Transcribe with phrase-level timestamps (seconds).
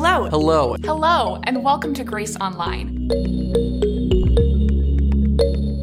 [0.00, 0.28] Hello.
[0.28, 0.76] Hello.
[0.84, 3.08] Hello, and welcome to Grace Online.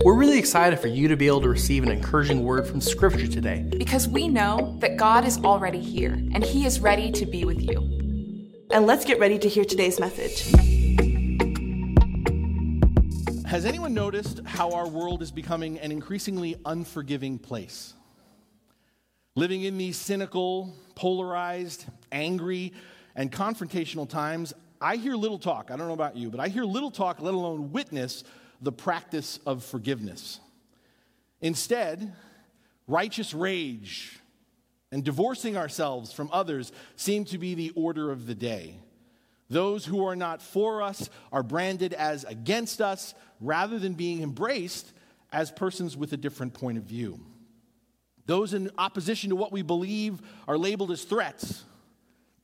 [0.06, 3.28] We're really excited for you to be able to receive an encouraging word from Scripture
[3.28, 3.70] today.
[3.78, 7.62] Because we know that God is already here and He is ready to be with
[7.62, 7.79] you.
[8.72, 10.50] And let's get ready to hear today's message.
[13.46, 17.95] Has anyone noticed how our world is becoming an increasingly unforgiving place?
[19.36, 22.72] Living in these cynical, polarized, angry,
[23.16, 25.71] and confrontational times, I hear little talk.
[25.71, 28.23] I don't know about you, but I hear little talk, let alone witness
[28.62, 30.39] the practice of forgiveness.
[31.41, 32.13] Instead,
[32.88, 34.20] righteous rage
[34.91, 38.77] and divorcing ourselves from others seem to be the order of the day.
[39.50, 44.91] Those who are not for us are branded as against us rather than being embraced
[45.31, 47.20] as persons with a different point of view.
[48.25, 51.63] Those in opposition to what we believe are labeled as threats,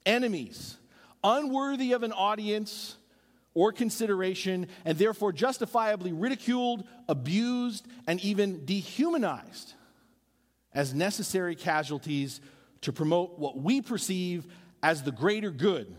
[0.06, 0.78] enemies,
[1.24, 2.96] unworthy of an audience
[3.54, 9.74] or consideration, and therefore justifiably ridiculed, abused, and even dehumanized
[10.74, 12.40] as necessary casualties
[12.82, 14.46] to promote what we perceive
[14.82, 15.94] as the greater good,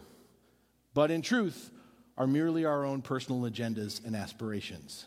[0.95, 1.71] but in truth
[2.17, 5.07] are merely our own personal agendas and aspirations.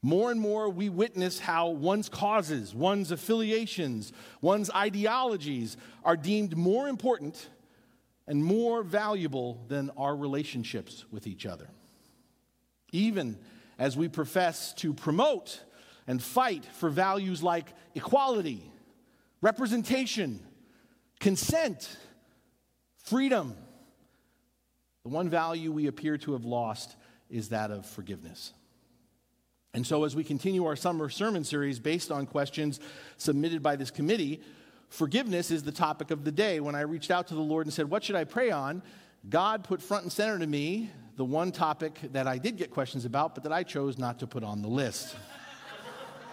[0.00, 6.88] More and more, we witness how one's causes, one's affiliations, one's ideologies are deemed more
[6.88, 7.48] important
[8.28, 11.68] and more valuable than our relationships with each other.
[12.92, 13.38] Even
[13.78, 15.60] as we profess to promote
[16.06, 18.70] and fight for values like equality,
[19.40, 20.40] representation,
[21.18, 21.96] consent,
[22.98, 23.56] freedom,
[25.04, 26.96] the one value we appear to have lost
[27.30, 28.52] is that of forgiveness.
[29.72, 32.80] And so, as we continue our summer sermon series based on questions
[33.16, 34.42] submitted by this committee,
[34.88, 36.60] forgiveness is the topic of the day.
[36.60, 38.82] When I reached out to the Lord and said, What should I pray on?
[39.28, 43.04] God put front and center to me the one topic that I did get questions
[43.04, 45.16] about, but that I chose not to put on the list.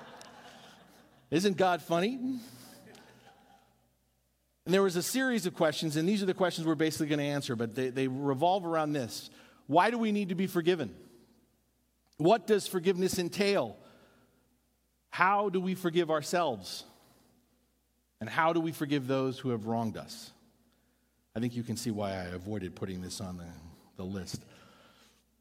[1.31, 2.19] Isn't God funny?
[4.65, 7.19] And there was a series of questions, and these are the questions we're basically going
[7.19, 9.29] to answer, but they, they revolve around this
[9.67, 10.95] Why do we need to be forgiven?
[12.17, 13.77] What does forgiveness entail?
[15.09, 16.83] How do we forgive ourselves?
[18.21, 20.31] And how do we forgive those who have wronged us?
[21.35, 23.47] I think you can see why I avoided putting this on the,
[23.97, 24.41] the list.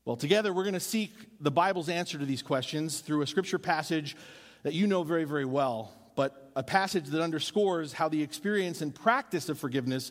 [0.04, 3.58] Well, together we're going to seek the Bible's answer to these questions through a scripture
[3.58, 4.16] passage
[4.64, 8.94] that you know very, very well, but a passage that underscores how the experience and
[8.94, 10.10] practice of forgiveness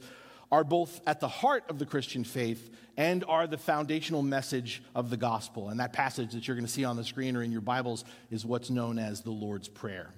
[0.51, 5.09] are both at the heart of the Christian faith and are the foundational message of
[5.09, 5.69] the gospel.
[5.69, 8.06] And that passage that you're going to see on the screen or in your Bibles
[8.30, 10.13] is what's known as the Lord's Prayer.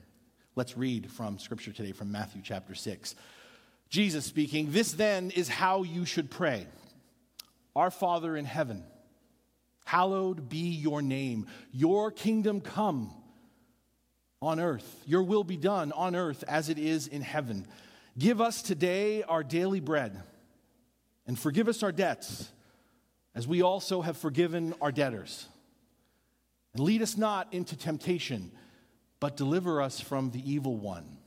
[0.57, 3.15] Let's read from Scripture today from Matthew chapter 6.
[3.89, 6.65] Jesus speaking, This then is how you should pray
[7.75, 8.85] Our Father in heaven,
[9.83, 11.47] hallowed be your name.
[11.73, 13.11] Your kingdom come
[14.41, 15.03] on earth.
[15.05, 17.67] Your will be done on earth as it is in heaven.
[18.17, 20.21] Give us today our daily bread,
[21.27, 22.47] and forgive us our debts,
[23.35, 25.49] as we also have forgiven our debtors.
[26.73, 28.53] And lead us not into temptation,
[29.19, 31.17] but deliver us from the evil one.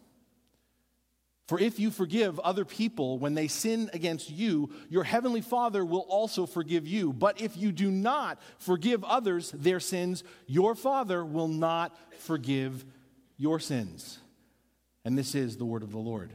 [1.49, 6.05] For if you forgive other people when they sin against you, your heavenly Father will
[6.09, 7.11] also forgive you.
[7.15, 12.85] But if you do not forgive others their sins, your Father will not forgive
[13.39, 14.19] your sins.
[15.07, 16.35] And this is the word of the Lord.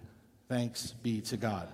[0.50, 1.70] Thanks be to God.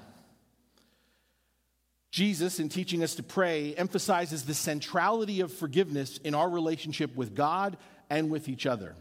[2.12, 7.36] Jesus, in teaching us to pray, emphasizes the centrality of forgiveness in our relationship with
[7.36, 7.78] God
[8.10, 8.96] and with each other.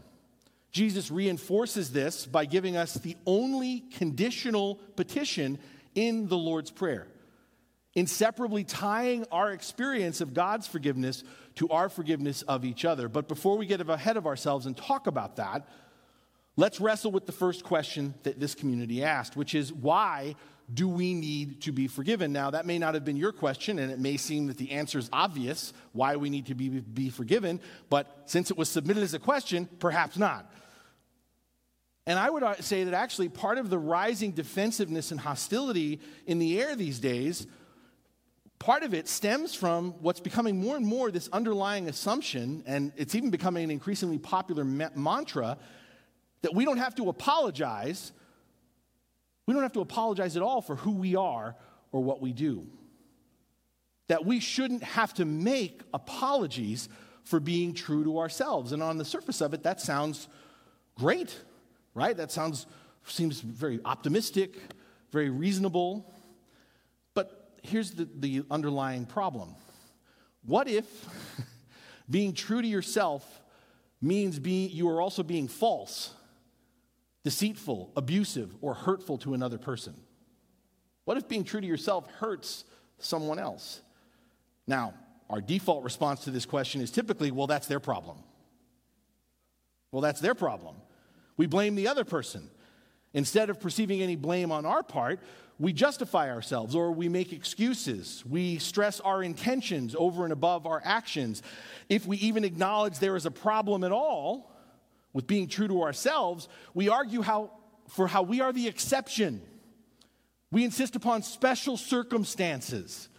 [0.71, 5.57] Jesus reinforces this by giving us the only conditional petition
[5.95, 7.07] in the Lord's Prayer,
[7.95, 11.23] inseparably tying our experience of God's forgiveness
[11.55, 13.09] to our forgiveness of each other.
[13.09, 15.67] But before we get ahead of ourselves and talk about that,
[16.55, 20.35] let's wrestle with the first question that this community asked, which is why
[20.73, 22.31] do we need to be forgiven?
[22.31, 24.99] Now, that may not have been your question, and it may seem that the answer
[24.99, 27.59] is obvious why we need to be, be forgiven,
[27.89, 30.51] but since it was submitted as a question, perhaps not.
[32.05, 36.39] And I would uh, say that actually part of the rising defensiveness and hostility in
[36.39, 37.47] the air these days,
[38.57, 43.15] part of it stems from what's becoming more and more this underlying assumption, and it's
[43.15, 45.57] even becoming an increasingly popular ma- mantra,
[46.41, 48.11] that we don't have to apologize.
[49.49, 51.55] We don't have to apologize at all for who we are
[51.91, 52.67] or what we do.
[54.07, 56.87] That we shouldn't have to make apologies
[57.23, 58.73] for being true to ourselves.
[58.73, 60.27] And on the surface of it, that sounds
[60.95, 61.35] great,
[61.95, 62.15] right?
[62.15, 62.67] That sounds
[63.07, 64.55] seems very optimistic,
[65.11, 66.13] very reasonable.
[67.15, 69.55] But here's the, the underlying problem.
[70.45, 70.85] What if
[72.07, 73.41] being true to yourself
[73.99, 76.13] means you are also being false,
[77.23, 79.95] deceitful, abusive, or hurtful to another person?
[81.05, 82.63] What if being true to yourself hurts
[82.99, 83.81] someone else?
[84.67, 84.93] Now,
[85.29, 88.17] our default response to this question is typically, well, that's their problem.
[89.91, 90.75] Well, that's their problem.
[91.37, 92.49] We blame the other person.
[93.13, 95.19] Instead of perceiving any blame on our part,
[95.57, 98.23] we justify ourselves or we make excuses.
[98.25, 101.41] We stress our intentions over and above our actions.
[101.89, 104.51] If we even acknowledge there is a problem at all
[105.19, 107.51] with being true to ourselves, we argue how,
[107.89, 109.41] for how we are the exception.
[110.49, 113.09] We insist upon special circumstances.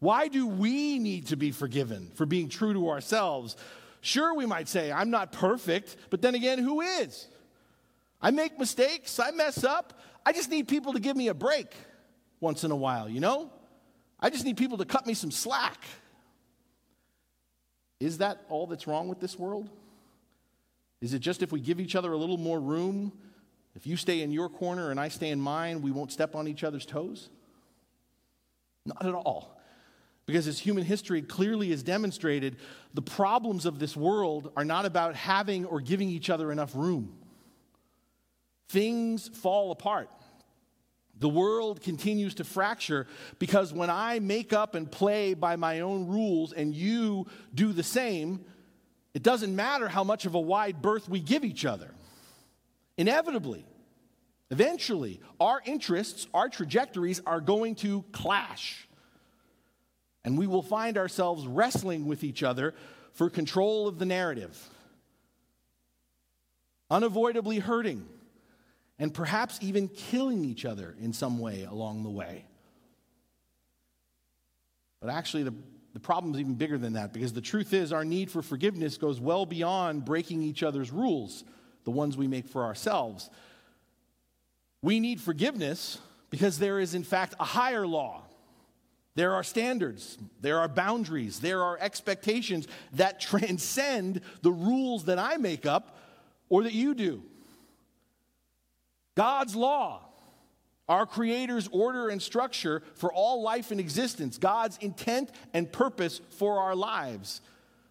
[0.00, 3.56] Why do we need to be forgiven for being true to ourselves?
[4.02, 7.26] Sure, we might say, I'm not perfect, but then again, who is?
[8.20, 9.98] I make mistakes, I mess up.
[10.26, 11.72] I just need people to give me a break
[12.38, 13.50] once in a while, you know?
[14.20, 15.82] I just need people to cut me some slack.
[17.98, 19.70] Is that all that's wrong with this world?
[21.00, 23.12] Is it just if we give each other a little more room,
[23.74, 26.48] if you stay in your corner and I stay in mine, we won't step on
[26.48, 27.30] each other's toes?
[28.84, 29.60] Not at all.
[30.26, 32.56] Because as human history clearly has demonstrated,
[32.94, 37.16] the problems of this world are not about having or giving each other enough room
[38.70, 40.08] things fall apart.
[41.18, 43.06] The world continues to fracture
[43.38, 47.82] because when I make up and play by my own rules and you do the
[47.82, 48.44] same,
[49.14, 51.90] it doesn't matter how much of a wide berth we give each other.
[52.96, 53.64] Inevitably,
[54.50, 58.86] eventually, our interests, our trajectories are going to clash.
[60.24, 62.74] And we will find ourselves wrestling with each other
[63.14, 64.56] for control of the narrative,
[66.90, 68.06] unavoidably hurting
[69.00, 72.44] and perhaps even killing each other in some way along the way.
[75.00, 75.54] But actually, the,
[75.92, 78.96] the problem is even bigger than that because the truth is, our need for forgiveness
[78.96, 81.44] goes well beyond breaking each other's rules,
[81.84, 83.28] the ones we make for ourselves.
[84.82, 85.98] We need forgiveness
[86.30, 88.22] because there is, in fact, a higher law.
[89.16, 95.36] There are standards, there are boundaries, there are expectations that transcend the rules that I
[95.36, 95.98] make up
[96.48, 97.22] or that you do.
[99.16, 100.09] God's law,
[100.90, 106.58] our Creator's order and structure for all life and existence, God's intent and purpose for
[106.58, 107.40] our lives.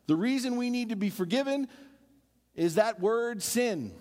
[0.08, 1.70] The reason we need to be forgiven
[2.56, 3.94] is that word sin,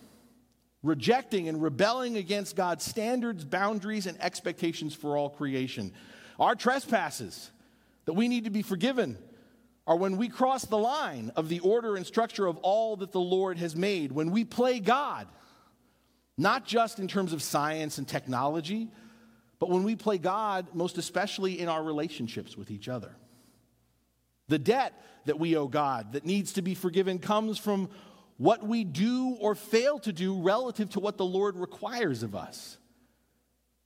[0.82, 5.92] rejecting and rebelling against God's standards, boundaries, and expectations for all creation.
[6.40, 7.52] Our trespasses
[8.06, 9.16] that we need to be forgiven
[9.86, 13.20] are when we cross the line of the order and structure of all that the
[13.20, 15.28] Lord has made, when we play God
[16.38, 18.88] not just in terms of science and technology,
[19.58, 23.16] but when we play God, most especially in our relationships with each other.
[24.46, 24.94] The debt
[25.26, 27.90] that we owe God that needs to be forgiven comes from
[28.38, 32.78] what we do or fail to do relative to what the Lord requires of us.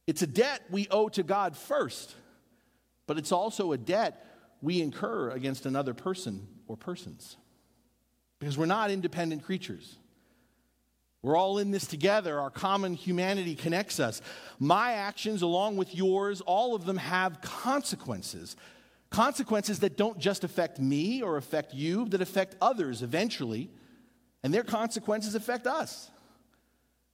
[0.06, 2.14] It's a debt we owe to God first,
[3.06, 4.26] but it's also a debt
[4.60, 7.38] we incur against another person or persons.
[8.38, 9.96] Because we're not independent creatures.
[11.22, 12.40] We're all in this together.
[12.40, 14.20] Our common humanity connects us.
[14.58, 18.56] My actions, along with yours, all of them have consequences.
[19.10, 23.70] Consequences that don't just affect me or affect you, that affect others eventually.
[24.42, 26.10] And their consequences affect us.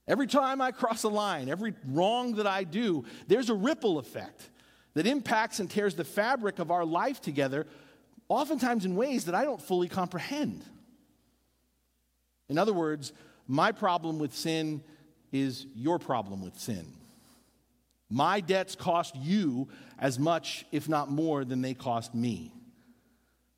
[0.06, 4.48] Every time I cross a line, every wrong that I do, there's a ripple effect
[4.94, 7.66] that impacts and tears the fabric of our life together,
[8.30, 10.64] oftentimes in ways that I don't fully comprehend.
[12.48, 13.12] In other words,
[13.48, 14.82] my problem with sin
[15.32, 16.86] is your problem with sin.
[18.10, 22.52] My debts cost you as much, if not more, than they cost me.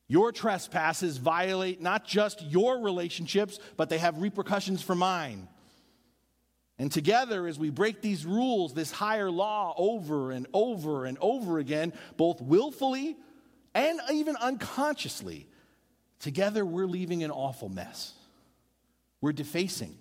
[0.09, 5.49] Your trespasses violate not just your relationships, but they have repercussions for mine.
[6.79, 11.59] And together, as we break these rules, this higher law over and over and over
[11.59, 13.17] again, both willfully
[13.75, 15.47] and even unconsciously,
[16.19, 18.15] together we're leaving an awful mess.
[19.21, 19.97] We're defacing.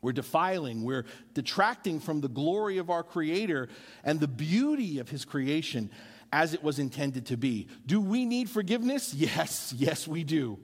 [0.00, 0.84] We're defiling.
[0.84, 1.04] We're
[1.34, 3.68] detracting from the glory of our Creator
[4.04, 5.90] and the beauty of His creation
[6.32, 7.68] as it was intended to be.
[7.86, 9.14] Do we need forgiveness?
[9.18, 10.58] Yes, yes, we do.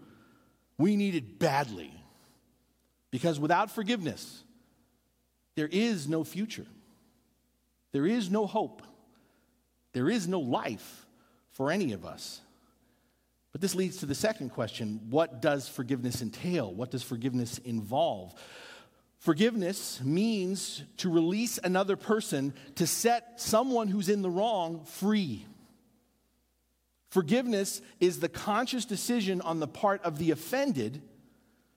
[0.78, 1.92] We need it badly.
[3.10, 4.42] Because without forgiveness,
[5.54, 6.66] there is no future,
[7.92, 8.82] there is no hope,
[9.92, 11.06] there is no life
[11.52, 12.40] for any of us.
[13.54, 16.74] But this leads to the second question what does forgiveness entail?
[16.74, 18.34] What does forgiveness involve?
[19.18, 25.46] Forgiveness means to release another person, to set someone who's in the wrong free.
[27.10, 31.00] Forgiveness is the conscious decision on the part of the offended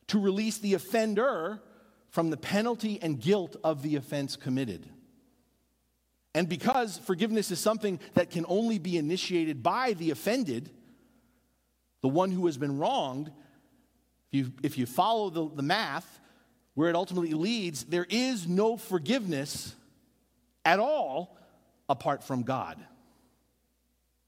[0.08, 1.62] to release the offender
[2.10, 4.90] from the penalty and guilt of the offense committed.
[6.34, 10.72] And because forgiveness is something that can only be initiated by the offended,
[12.02, 13.32] the one who has been wronged,
[14.32, 16.20] if you, if you follow the, the math,
[16.74, 19.74] where it ultimately leads, there is no forgiveness
[20.64, 21.38] at all
[21.90, 22.78] apart from God.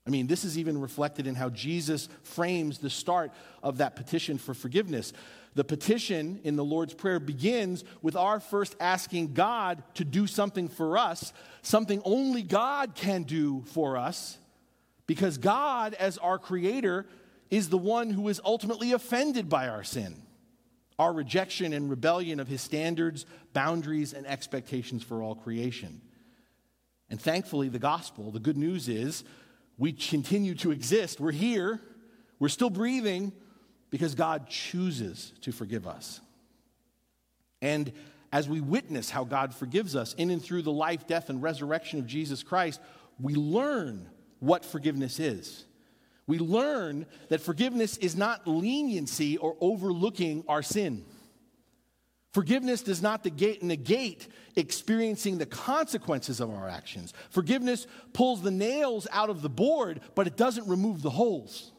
[0.08, 4.40] I mean, this is even reflected in how Jesus frames the start of that petition
[4.40, 5.14] for forgiveness.
[5.54, 10.70] The petition in the Lord's Prayer begins with our first asking God to do something
[10.70, 14.40] for us, something only God can do for us,
[15.06, 17.06] because God, as our Creator,
[17.50, 20.22] is the one who is ultimately offended by our sin
[21.00, 26.02] our rejection and rebellion of his standards, boundaries, and expectations for all creation.
[27.10, 29.24] And thankfully, the gospel, the good news is
[29.78, 31.22] we continue to exist.
[31.22, 31.80] We're here,
[32.38, 33.32] we're still breathing
[33.90, 36.20] because God chooses to forgive us.
[37.62, 37.94] And
[38.32, 42.00] as we witness how God forgives us in and through the life, death, and resurrection
[42.00, 42.82] of Jesus Christ,
[43.20, 45.66] we learn what forgiveness is
[46.30, 51.04] we learn that forgiveness is not leniency or overlooking our sin.
[52.34, 57.16] Forgiveness does not negate experiencing the consequences of our actions.
[57.32, 61.72] Forgiveness pulls the nails out of the board, but it doesn't remove the holes.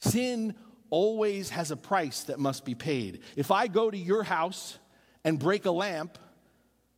[0.00, 0.54] Sin
[0.90, 3.20] always has a price that must be paid.
[3.34, 4.78] If I go to your house
[5.24, 6.18] and break a lamp,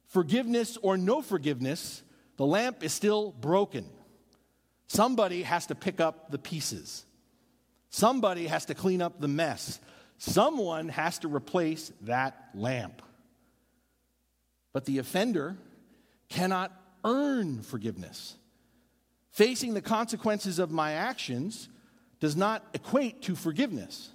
[0.09, 2.03] forgiveness or no forgiveness,
[2.39, 3.89] the lamp is still broken.
[4.93, 7.07] Somebody has to pick up the pieces.
[7.89, 9.81] Somebody has to clean up the mess.
[10.19, 13.01] Someone has to replace that lamp.
[14.75, 15.57] But the offender
[16.29, 16.73] cannot
[17.07, 18.37] earn forgiveness.
[19.31, 21.71] Facing the consequences of my actions
[22.21, 24.11] does not equate to forgiveness.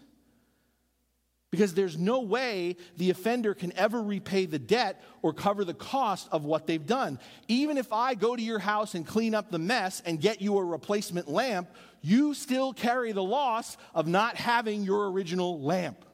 [1.58, 6.30] Because there's no way the offender can ever repay the debt or cover the cost
[6.32, 7.18] of what they've done.
[7.48, 10.56] Even if I go to your house and clean up the mess and get you
[10.60, 11.68] a replacement lamp,
[12.04, 16.06] you still carry the loss of not having your original lamp.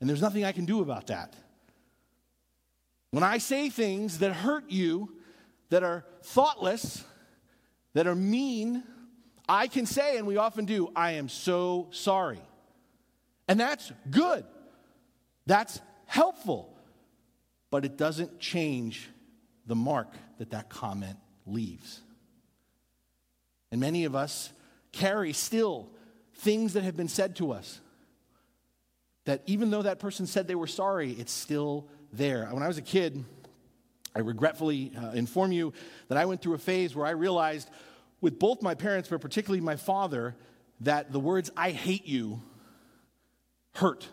[0.00, 1.34] And there's nothing I can do about that.
[3.10, 5.14] When I say things that hurt you,
[5.68, 7.04] that are thoughtless,
[7.92, 8.82] that are mean,
[9.46, 12.40] I can say, and we often do, I am so sorry.
[13.50, 14.44] And that's good.
[15.44, 16.72] That's helpful.
[17.72, 19.08] But it doesn't change
[19.66, 20.06] the mark
[20.38, 21.16] that that comment
[21.46, 22.00] leaves.
[23.72, 24.52] And many of us
[24.92, 25.88] carry still
[26.36, 27.80] things that have been said to us
[29.24, 32.46] that even though that person said they were sorry, it's still there.
[32.52, 33.24] When I was a kid,
[34.14, 35.72] I regretfully uh, inform you
[36.06, 37.68] that I went through a phase where I realized,
[38.20, 40.36] with both my parents, but particularly my father,
[40.82, 42.42] that the words I hate you
[43.74, 44.08] hurt.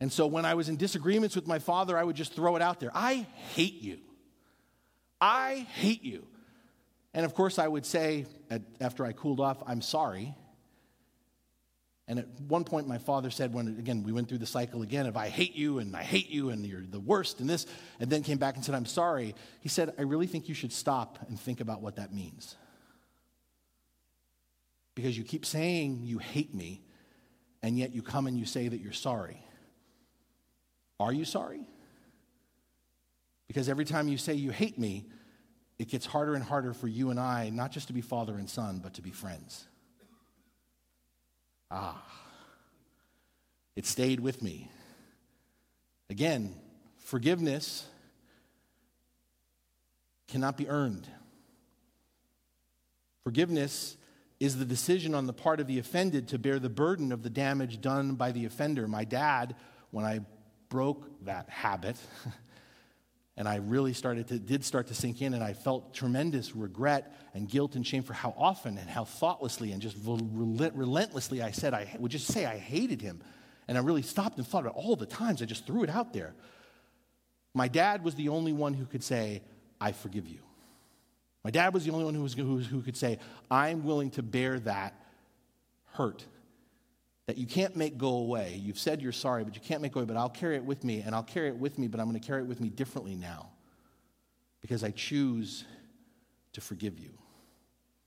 [0.00, 2.62] And so when I was in disagreements with my father, I would just throw it
[2.62, 3.98] out there I hate you.
[5.20, 6.26] I hate you.
[7.12, 8.26] And of course, I would say,
[8.80, 10.34] after I cooled off, I'm sorry.
[12.08, 15.06] And at one point, my father said, when again, we went through the cycle again
[15.06, 17.66] of I hate you and I hate you and you're the worst and this,
[18.00, 19.34] and then came back and said, I'm sorry.
[19.60, 22.56] He said, I really think you should stop and think about what that means.
[24.94, 26.82] Because you keep saying you hate me,
[27.62, 29.42] and yet you come and you say that you're sorry.
[30.98, 31.62] Are you sorry?
[33.48, 35.06] Because every time you say you hate me,
[35.78, 38.48] it gets harder and harder for you and I not just to be father and
[38.48, 39.66] son, but to be friends.
[41.70, 42.02] Ah,
[43.76, 44.70] it stayed with me.
[46.10, 46.54] Again,
[46.98, 47.86] forgiveness
[50.28, 51.06] cannot be earned.
[53.24, 53.96] Forgiveness
[54.40, 57.28] is the decision on the part of the offended to bear the burden of the
[57.28, 58.88] damage done by the offender.
[58.88, 59.54] My dad,
[59.90, 60.20] when I
[60.70, 61.96] broke that habit,
[63.36, 67.14] and I really started to did start to sink in, and I felt tremendous regret
[67.34, 71.74] and guilt and shame for how often and how thoughtlessly and just relentlessly I said
[71.74, 73.20] I would just say I hated him,
[73.68, 76.14] and I really stopped and thought about all the times I just threw it out
[76.14, 76.34] there.
[77.52, 79.42] My dad was the only one who could say,
[79.78, 80.40] "I forgive you."
[81.44, 83.18] My dad was the only one who, was, who, who could say,
[83.50, 84.94] I'm willing to bear that
[85.92, 86.24] hurt
[87.26, 88.60] that you can't make go away.
[88.60, 90.82] You've said you're sorry, but you can't make go away, but I'll carry it with
[90.82, 92.68] me, and I'll carry it with me, but I'm going to carry it with me
[92.68, 93.50] differently now
[94.60, 95.64] because I choose
[96.54, 97.10] to forgive you.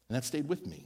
[0.10, 0.86] And that stayed with me.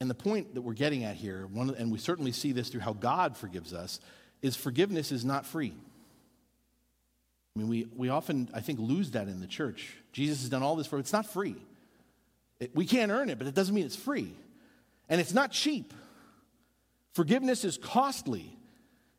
[0.00, 2.80] And the point that we're getting at here, one, and we certainly see this through
[2.80, 4.00] how God forgives us,
[4.42, 5.72] is forgiveness is not free.
[7.54, 9.96] I mean, we, we often, I think, lose that in the church.
[10.12, 11.56] Jesus has done all this for it's not free.
[12.60, 14.34] It- we can't earn it, but it doesn't mean it's free.
[15.08, 15.92] And it's not cheap.
[17.12, 18.56] Forgiveness is costly.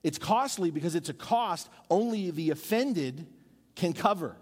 [0.04, 3.28] It's costly because it's a cost only the offended
[3.76, 4.36] can cover.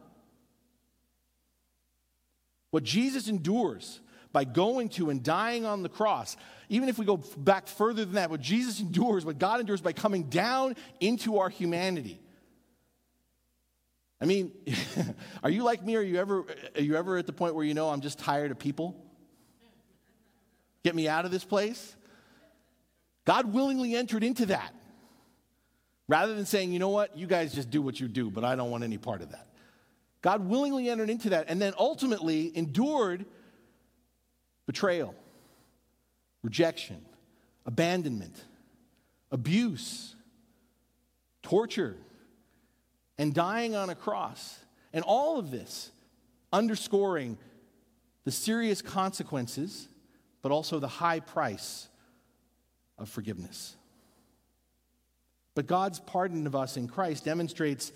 [2.72, 4.00] What Jesus endures
[4.31, 6.38] by going to and dying on the cross,
[6.70, 9.93] even if we go back further than that, what Jesus endures, what God endures by
[9.93, 12.20] coming down into our humanity.
[14.21, 14.51] I mean,
[15.43, 15.95] are you like me?
[15.95, 18.51] Are you ever are you ever at the point where you know I'm just tired
[18.51, 18.95] of people?
[20.83, 21.95] Get me out of this place?
[23.25, 24.73] God willingly entered into that.
[26.07, 28.55] Rather than saying, you know what, you guys just do what you do, but I
[28.55, 29.47] don't want any part of that.
[30.21, 33.25] God willingly entered into that and then ultimately endured
[34.65, 35.15] betrayal,
[36.43, 37.01] rejection,
[37.65, 38.35] abandonment,
[39.31, 40.15] abuse,
[41.43, 41.97] torture,
[43.21, 44.57] and dying on a cross.
[44.93, 45.91] And all of this
[46.51, 47.37] underscoring
[48.23, 49.87] the serious consequences,
[50.41, 51.87] but also the high price
[52.97, 53.75] of forgiveness.
[55.53, 57.91] But God's pardon of us in Christ demonstrates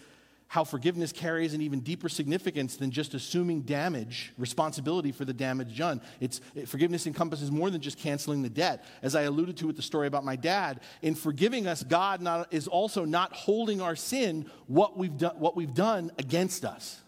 [0.47, 5.77] how forgiveness carries an even deeper significance than just assuming damage, responsibility for the damage
[5.77, 6.01] done.
[6.19, 8.85] It's, it, forgiveness encompasses more than just canceling the debt.
[9.01, 12.53] As I alluded to with the story about my dad, in forgiving us, God not,
[12.53, 17.01] is also not holding our sin, what we've, done, what we've done against us.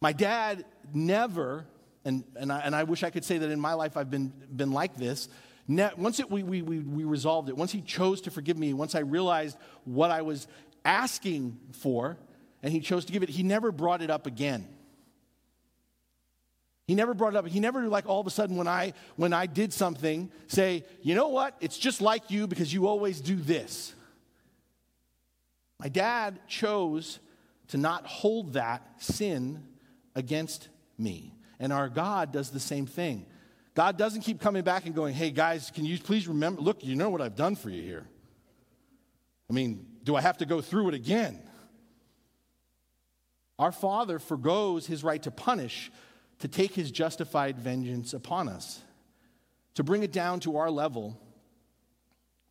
[0.00, 1.66] My dad never,
[2.04, 4.32] and, and, I, and I wish I could say that in my life I've been,
[4.54, 5.28] been like this,
[5.68, 9.00] once it, we, we, we resolved it, once he chose to forgive me, once I
[9.00, 10.48] realized what I was
[10.84, 12.18] asking for,
[12.62, 14.66] and he chose to give it, he never brought it up again.
[16.86, 17.46] He never brought it up.
[17.46, 21.14] He never like all of a sudden when I when I did something say, "You
[21.14, 21.56] know what?
[21.60, 23.94] It's just like you because you always do this."
[25.78, 27.20] My dad chose
[27.68, 29.62] to not hold that sin
[30.14, 30.68] against
[30.98, 31.32] me.
[31.58, 33.26] And our God does the same thing.
[33.74, 36.60] God doesn't keep coming back and going, hey, guys, can you please remember?
[36.60, 38.06] Look, you know what I've done for you here.
[39.50, 41.42] I mean, do I have to go through it again?
[43.58, 45.90] Our Father forgoes his right to punish,
[46.38, 48.80] to take his justified vengeance upon us,
[49.74, 51.20] to bring it down to our level.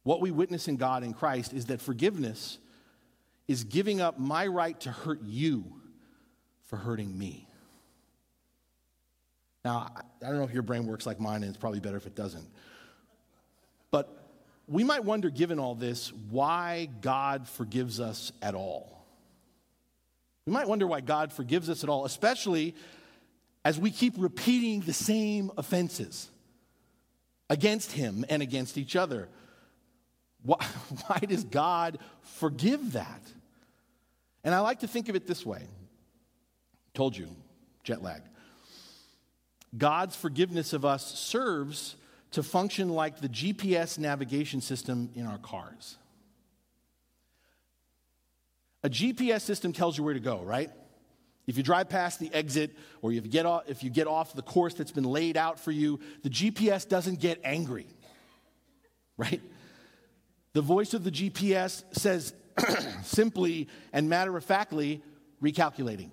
[0.04, 2.60] What we witness in God in Christ is that forgiveness
[3.48, 5.64] is giving up my right to hurt you
[6.66, 7.48] for hurting me.
[9.64, 9.90] Now,
[10.22, 12.16] I don't know if your brain works like mine, and it's probably better if it
[12.16, 12.48] doesn't.
[13.90, 14.18] But
[14.69, 19.05] we might wonder, given all this, why God forgives us at all.
[20.45, 22.75] We might wonder why God forgives us at all, especially
[23.65, 26.29] as we keep repeating the same offenses
[27.49, 29.27] against Him and against each other.
[30.43, 30.63] Why,
[31.08, 33.21] why does God forgive that?
[34.43, 35.63] And I like to think of it this way.
[36.93, 37.27] Told you,
[37.84, 38.21] jet lag.
[39.77, 41.95] God's forgiveness of us serves
[42.32, 45.98] to function like the GPS navigation system in our cars.
[48.84, 50.72] A GPS system tells you where to go, right?
[51.48, 54.34] If you drive past the exit or if you get off, if you get off
[54.34, 57.88] the course that's been laid out for you, the GPS doesn't get angry,
[59.18, 59.42] right?
[60.54, 62.34] The voice of the GPS says
[63.04, 65.02] simply and matter of factly,
[65.42, 66.12] recalculating.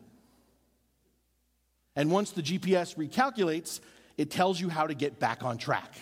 [1.95, 3.81] And once the GPS recalculates,
[4.17, 5.95] it tells you how to get back on track.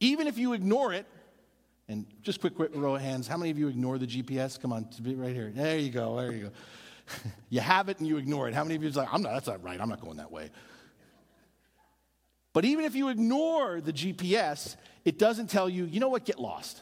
[0.00, 1.06] Even if you ignore it,
[1.88, 4.60] and just quick, quick row of hands, how many of you ignore the GPS?
[4.60, 5.50] Come on, to be right here.
[5.54, 6.50] There you go, there you go.
[7.50, 8.54] you have it and you ignore it.
[8.54, 10.30] How many of you are like, I'm not, that's not right, I'm not going that
[10.30, 10.50] way.
[12.52, 16.38] But even if you ignore the GPS, it doesn't tell you, you know what, get
[16.38, 16.80] lost.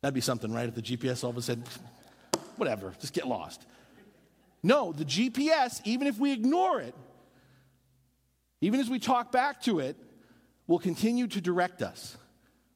[0.00, 0.68] That'd be something, right?
[0.68, 1.64] If the GPS all of a sudden,
[2.56, 3.66] whatever, just get lost.
[4.68, 6.94] No, the GPS, even if we ignore it,
[8.60, 9.96] even as we talk back to it,
[10.66, 12.18] will continue to direct us,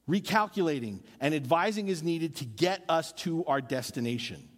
[0.08, 4.48] recalculating and advising as needed to get us to our destination.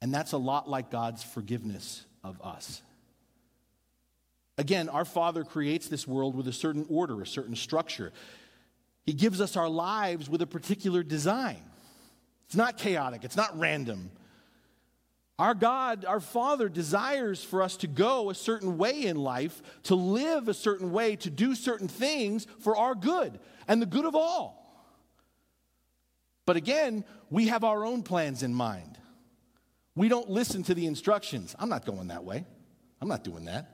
[0.00, 2.80] And that's a lot like God's forgiveness of us.
[4.56, 8.14] Again, our Father creates this world with a certain order, a certain structure.
[9.04, 11.62] He gives us our lives with a particular design.
[12.46, 14.10] It's not chaotic, it's not random.
[15.42, 19.96] Our God, our Father, desires for us to go a certain way in life, to
[19.96, 24.14] live a certain way, to do certain things for our good and the good of
[24.14, 24.86] all.
[26.46, 28.98] But again, we have our own plans in mind.
[29.96, 31.56] We don't listen to the instructions.
[31.58, 32.46] I'm not going that way.
[33.00, 33.68] I'm not doing that.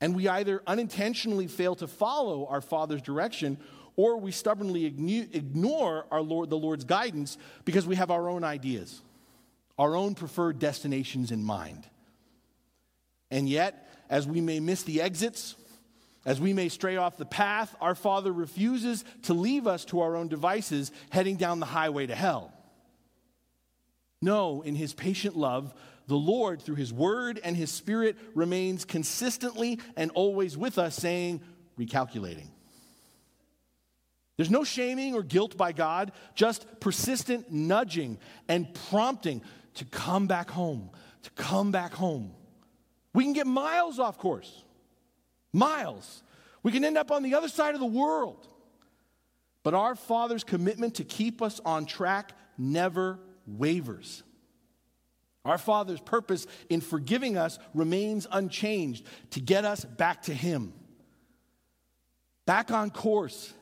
[0.00, 3.58] And we either unintentionally fail to follow our Father's direction
[4.00, 7.36] or we stubbornly ignore our Lord, the Lord's guidance
[7.66, 9.02] because we have our own ideas,
[9.78, 11.86] our own preferred destinations in mind.
[13.30, 15.54] And yet, as we may miss the exits,
[16.24, 20.16] as we may stray off the path, our Father refuses to leave us to our
[20.16, 22.54] own devices heading down the highway to hell.
[24.22, 25.74] No, in His patient love,
[26.06, 31.42] the Lord, through His Word and His Spirit, remains consistently and always with us, saying,
[31.78, 32.48] recalculating.
[34.40, 38.16] There's no shaming or guilt by God, just persistent nudging
[38.48, 39.42] and prompting
[39.74, 40.88] to come back home,
[41.24, 42.32] to come back home.
[43.12, 44.64] We can get miles off course,
[45.52, 46.22] miles.
[46.62, 48.48] We can end up on the other side of the world.
[49.62, 54.22] But our Father's commitment to keep us on track never wavers.
[55.44, 60.72] Our Father's purpose in forgiving us remains unchanged to get us back to Him,
[62.46, 63.52] back on course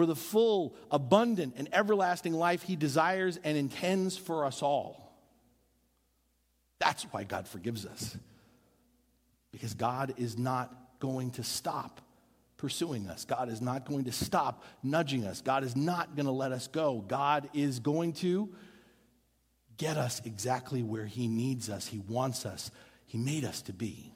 [0.00, 5.14] for the full, abundant, and everlasting life He desires and intends for us all.
[6.78, 8.16] That's why God forgives us.
[9.52, 12.00] Because God is not going to stop
[12.56, 13.26] pursuing us.
[13.26, 15.42] God is not going to stop nudging us.
[15.42, 17.04] God is not going to let us go.
[17.06, 18.48] God is going to
[19.76, 22.70] get us exactly where He needs us, He wants us,
[23.04, 24.14] He made us to be.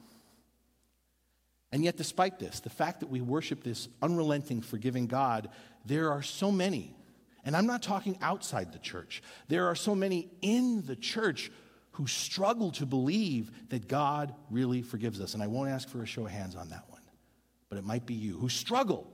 [1.74, 5.48] And yet, despite this, the fact that we worship this unrelenting, forgiving God,
[5.84, 6.96] there are so many,
[7.44, 11.50] and I'm not talking outside the church, there are so many in the church
[11.92, 15.34] who struggle to believe that God really forgives us.
[15.34, 17.02] And I won't ask for a show of hands on that one,
[17.68, 19.10] but it might be you who struggle.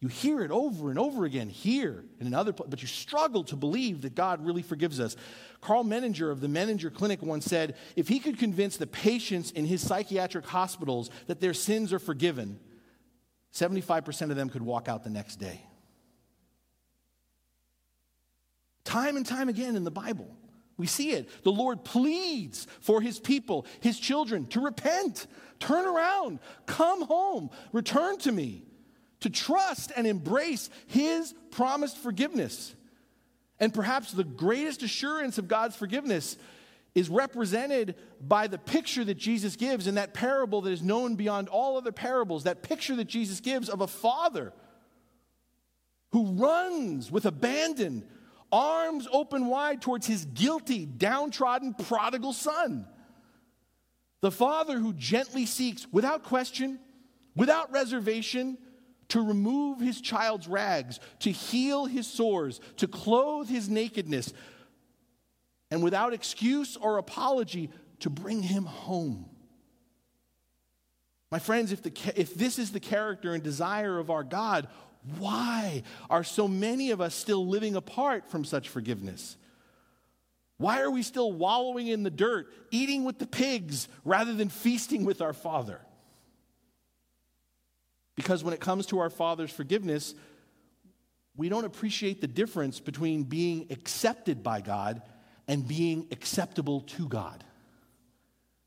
[0.00, 3.42] You hear it over and over again here and in other places, but you struggle
[3.44, 5.16] to believe that God really forgives us.
[5.60, 9.64] Karl Menninger of the Menninger Clinic once said if he could convince the patients in
[9.64, 12.60] his psychiatric hospitals that their sins are forgiven,
[13.54, 15.62] 75% of them could walk out the next day.
[18.84, 20.36] Time and time again in the Bible.
[20.76, 21.28] We see it.
[21.44, 25.26] The Lord pleads for his people, his children, to repent,
[25.60, 28.64] turn around, come home, return to me,
[29.20, 32.74] to trust and embrace his promised forgiveness.
[33.60, 36.36] And perhaps the greatest assurance of God's forgiveness
[36.94, 41.48] is represented by the picture that Jesus gives in that parable that is known beyond
[41.48, 44.52] all other parables, that picture that Jesus gives of a father
[46.12, 48.04] who runs with abandon
[48.54, 52.86] arms open wide towards his guilty, downtrodden, prodigal son.
[54.20, 56.78] The father who gently seeks, without question,
[57.34, 58.56] without reservation,
[59.08, 64.32] to remove his child's rags, to heal his sores, to clothe his nakedness,
[65.70, 69.28] and without excuse or apology, to bring him home.
[71.30, 74.68] My friends, if, the, if this is the character and desire of our God,
[75.18, 79.36] why are so many of us still living apart from such forgiveness?
[80.56, 85.04] Why are we still wallowing in the dirt, eating with the pigs rather than feasting
[85.04, 85.80] with our Father?
[88.16, 90.14] Because when it comes to our Father's forgiveness,
[91.36, 95.02] we don't appreciate the difference between being accepted by God
[95.48, 97.44] and being acceptable to God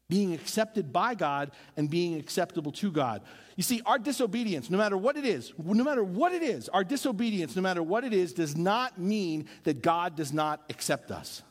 [0.10, 3.22] being accepted by God and being acceptable to God.
[3.56, 6.84] You see, our disobedience, no matter what it is, no matter what it is, our
[6.84, 11.42] disobedience, no matter what it is, does not mean that God does not accept us.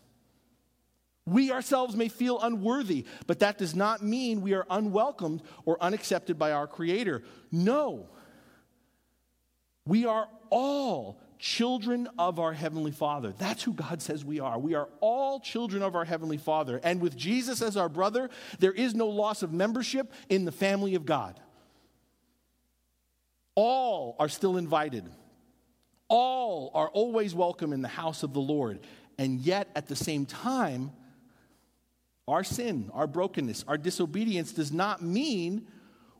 [1.27, 6.39] We ourselves may feel unworthy, but that does not mean we are unwelcomed or unaccepted
[6.39, 7.25] by our Creator.
[7.51, 8.09] No.
[9.85, 13.35] We are all children of our Heavenly Father.
[13.39, 14.59] That's who God says we are.
[14.59, 16.81] We are all children of our Heavenly Father.
[16.83, 20.95] And with Jesus as our brother, there is no loss of membership in the family
[20.95, 21.41] of God.
[23.55, 25.05] All are still invited,
[26.09, 28.81] all are always welcome in the house of the Lord.
[29.19, 30.93] And yet, at the same time,
[32.29, 35.67] our sin, our brokenness, our disobedience does not mean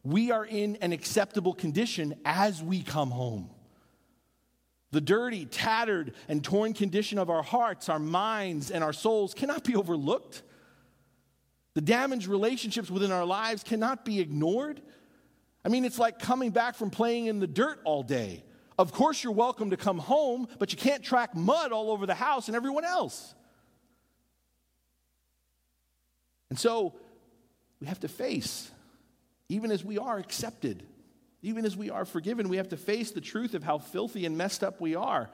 [0.03, 3.51] we are in an acceptable condition as we come home.
[4.93, 9.65] The dirty, tattered, and torn condition of our hearts, our minds, and our souls cannot
[9.65, 10.43] be overlooked.
[11.75, 14.81] The damaged relationships within our lives cannot be ignored.
[15.65, 18.45] I mean, it's like coming back from playing in the dirt all day.
[18.79, 22.15] Of course, you're welcome to come home, but you can't track mud all over the
[22.15, 23.35] house and everyone else.
[26.51, 26.95] And so
[27.81, 28.71] we have to face,
[29.49, 30.87] even as we are accepted,
[31.43, 34.37] even as we are forgiven, we have to face the truth of how filthy and
[34.37, 35.31] messed up we are.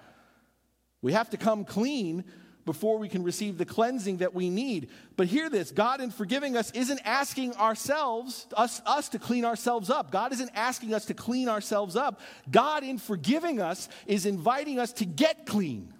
[1.00, 2.24] We have to come clean
[2.64, 4.88] before we can receive the cleansing that we need.
[5.16, 9.90] But hear this God, in forgiving us, isn't asking ourselves, us, us to clean ourselves
[9.90, 10.10] up.
[10.10, 12.20] God isn't asking us to clean ourselves up.
[12.50, 15.92] God, in forgiving us, is inviting us to get clean,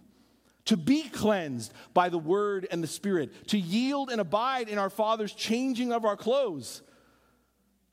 [0.66, 4.90] to be cleansed by the word and the spirit, to yield and abide in our
[4.90, 6.82] Father's changing of our clothes,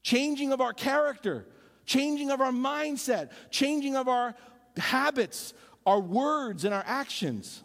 [0.04, 1.48] changing of our character,
[1.89, 4.36] changing of our mindset, changing of our
[4.78, 5.56] habits,
[5.88, 7.63] our words, and our actions.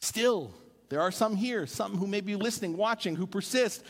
[0.00, 0.54] Still,
[0.88, 3.84] there are some here, some who may be listening, watching, who persist.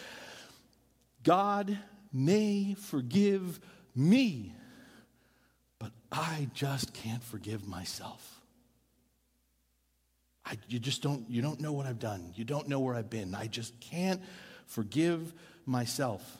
[1.23, 1.79] God
[2.11, 3.61] may forgive
[3.95, 4.55] me,
[5.79, 8.40] but I just can't forgive myself.
[10.47, 12.33] I, you just don't, you don't know what I've done.
[12.35, 13.35] You don't know where I've been.
[13.35, 14.23] I just can't
[14.64, 15.35] forgive
[15.66, 16.38] myself.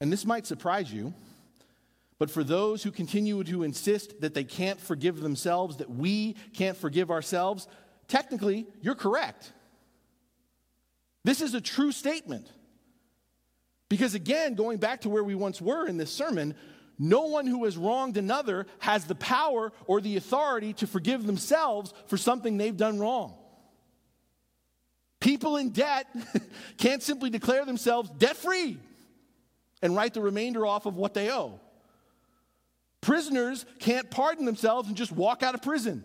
[0.00, 1.14] And this might surprise you,
[2.18, 6.76] but for those who continue to insist that they can't forgive themselves, that we can't
[6.76, 7.68] forgive ourselves,
[8.08, 9.52] technically, you're correct.
[11.24, 12.46] This is a true statement.
[13.88, 16.54] Because again, going back to where we once were in this sermon,
[16.98, 21.92] no one who has wronged another has the power or the authority to forgive themselves
[22.06, 23.34] for something they've done wrong.
[25.20, 26.06] People in debt
[26.78, 28.78] can't simply declare themselves debt free
[29.84, 31.60] and write the remainder off of what they owe.
[33.02, 36.02] Prisoners can't pardon themselves and just walk out of prison.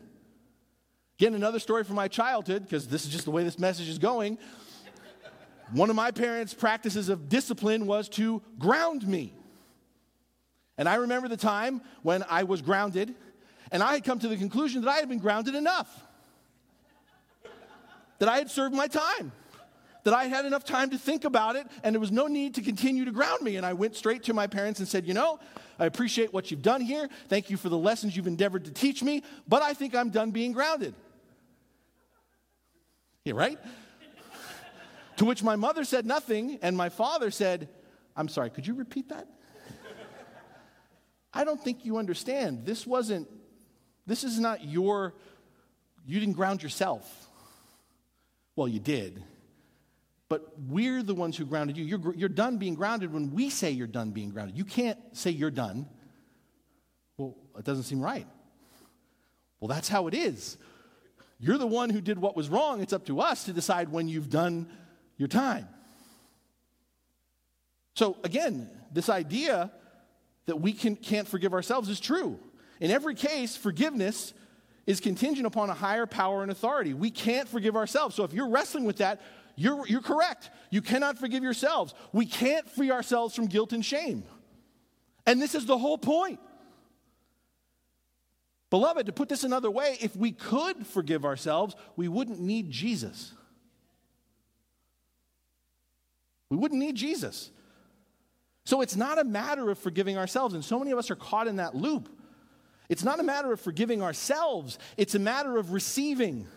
[1.18, 3.98] Again, another story from my childhood, because this is just the way this message is
[3.98, 4.38] going.
[5.72, 9.34] One of my parents' practices of discipline was to ground me.
[10.78, 13.16] And I remember the time when I was grounded,
[13.72, 16.06] and I had come to the conclusion that I had been grounded enough,
[18.18, 19.32] that I had served my time,
[20.04, 22.62] that I had enough time to think about it, and there was no need to
[22.62, 23.58] continue to ground me.
[23.58, 25.40] And I went straight to my parents and said, You know,
[25.78, 27.10] I appreciate what you've done here.
[27.28, 30.32] Thank you for the lessons you've endeavored to teach me, but I think I'm done
[30.32, 30.94] being grounded.
[33.26, 33.60] Yeah, right?
[35.18, 37.70] to which my mother said nothing, and my father said,
[38.16, 39.28] I'm sorry, could you repeat that?
[41.34, 42.66] I don't think you understand.
[42.66, 43.28] This wasn't,
[44.08, 45.14] this is not your,
[46.06, 47.28] you didn't ground yourself.
[48.56, 49.24] Well, you did.
[50.30, 51.84] But we're the ones who grounded you.
[51.84, 54.56] You're, you're done being grounded when we say you're done being grounded.
[54.56, 55.88] You can't say you're done.
[57.18, 58.28] Well, it doesn't seem right.
[59.60, 60.58] Well, that's how it is.
[61.40, 62.82] You're the one who did what was wrong.
[62.82, 64.70] It's up to us to decide when you've done
[65.18, 65.68] your time.
[67.96, 69.72] So, again, this idea
[70.46, 72.40] that we can, can't forgive ourselves is true.
[72.80, 74.34] In every case, forgiveness
[74.86, 76.94] is contingent upon a higher power and authority.
[76.94, 78.16] We can't forgive ourselves.
[78.16, 79.22] So if you're wrestling with that,
[79.60, 80.52] you're, you're correct.
[80.70, 81.94] You cannot forgive yourselves.
[82.14, 84.24] We can't free ourselves from guilt and shame.
[85.26, 86.40] And this is the whole point.
[88.70, 93.34] Beloved, to put this another way, if we could forgive ourselves, we wouldn't need Jesus.
[96.50, 97.52] We wouldn't need Jesus.
[98.64, 101.48] So it's not a matter of forgiving ourselves, and so many of us are caught
[101.48, 102.08] in that loop.
[102.88, 106.48] It's not a matter of forgiving ourselves, it's a matter of receiving,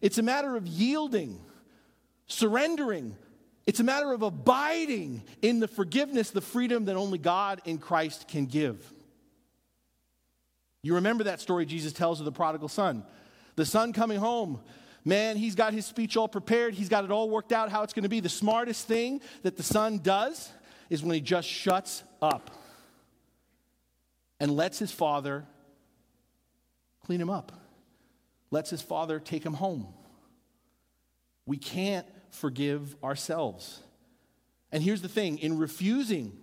[0.00, 1.38] it's a matter of yielding,
[2.26, 3.16] surrendering.
[3.66, 8.28] It's a matter of abiding in the forgiveness, the freedom that only God in Christ
[8.28, 8.92] can give.
[10.82, 13.04] You remember that story Jesus tells of the prodigal son.
[13.56, 14.60] The son coming home,
[15.04, 16.74] man, he's got his speech all prepared.
[16.74, 18.20] He's got it all worked out how it's going to be.
[18.20, 20.50] The smartest thing that the son does
[20.90, 22.50] is when he just shuts up
[24.40, 25.46] and lets his father
[27.06, 27.52] clean him up,
[28.50, 29.86] lets his father take him home.
[31.46, 33.80] We can't forgive ourselves.
[34.72, 36.36] And here's the thing in refusing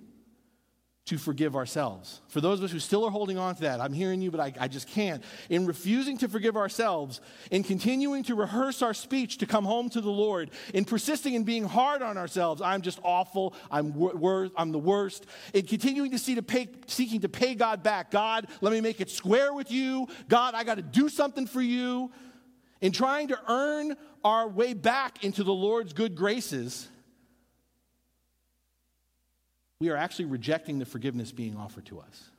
[1.06, 2.22] to forgive ourselves.
[2.30, 4.40] For those of us who still are holding on to that, I'm hearing you, but
[4.40, 5.24] I, I, just can't.
[5.50, 10.00] In refusing to forgive ourselves, in continuing to rehearse our speech to come home to
[10.00, 14.72] the Lord, in persisting in being hard on ourselves, I'm just awful, I'm, wor- I'm
[14.72, 18.72] the worst, in continuing to see to pay, seeking to pay God back, God, let
[18.72, 22.12] me make it square with you, God, I got to do something for you,
[22.80, 26.88] in trying to earn our way back into the Lord's good graces
[29.82, 32.30] we are actually rejecting the forgiveness being offered to us.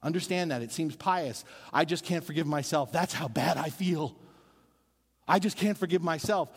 [0.00, 0.62] Understand that.
[0.62, 1.44] It seems pious.
[1.72, 2.92] I just can't forgive myself.
[2.92, 4.14] That's how bad I feel.
[5.26, 6.50] I just can't forgive myself.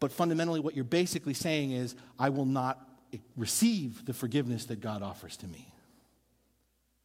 [0.00, 2.84] But fundamentally, what you're basically saying is, I will not
[3.36, 5.72] receive the forgiveness that God offers to me.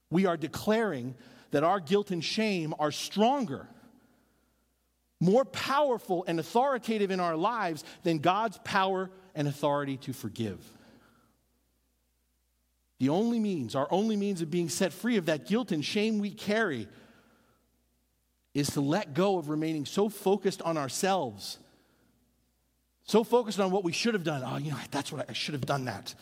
[0.09, 1.13] We are declaring
[1.51, 3.67] that our guilt and shame are stronger,
[5.21, 10.59] more powerful and authoritative in our lives than God's power and authority to forgive.
[12.99, 16.19] The only means, our only means of being set free of that guilt and shame
[16.19, 16.87] we carry
[18.53, 21.57] is to let go of remaining so focused on ourselves,
[23.05, 24.43] so focused on what we should have done.
[24.45, 26.13] Oh, you know, that's what I, I should have done that.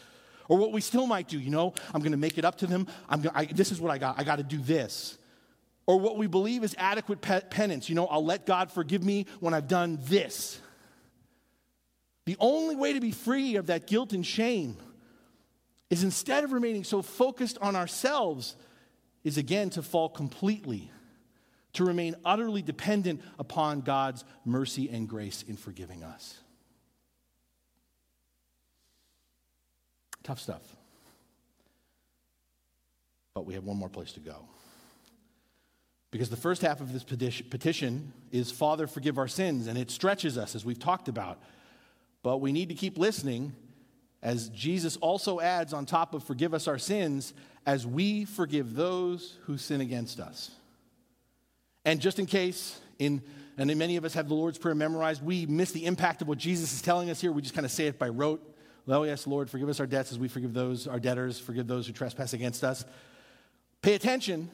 [0.47, 2.67] Or what we still might do, you know, I'm going to make it up to
[2.67, 2.87] them.
[3.07, 4.19] I'm gonna, I, this is what I got.
[4.19, 5.17] I got to do this.
[5.89, 7.89] Or what we believe is adequate pe- penance.
[7.89, 10.61] You know, I'll let God forgive me when I've done this.
[12.25, 14.77] The only way to be free of that guilt and shame
[15.89, 18.55] is instead of remaining so focused on ourselves,
[19.23, 20.91] is again to fall completely,
[21.73, 26.37] to remain utterly dependent upon God's mercy and grace in forgiving us.
[30.21, 30.61] Tough stuff.
[33.33, 34.45] But we have one more place to go.
[36.11, 40.37] Because the first half of this petition is, Father, forgive our sins, and it stretches
[40.37, 41.39] us, as we've talked about.
[42.23, 43.53] But we need to keep listening,
[44.23, 47.33] as Jesus also adds on top of forgive us our sins,
[47.65, 50.51] as we forgive those who sin against us.
[51.85, 53.21] And just in case, in,
[53.57, 56.39] and many of us have the Lord's Prayer memorized, we miss the impact of what
[56.39, 57.31] Jesus is telling us here.
[57.31, 58.43] We just kind of say it by rote.
[58.87, 61.85] Oh, yes, Lord, forgive us our debts as we forgive those, our debtors, forgive those
[61.85, 62.83] who trespass against us.
[63.83, 64.49] Pay attention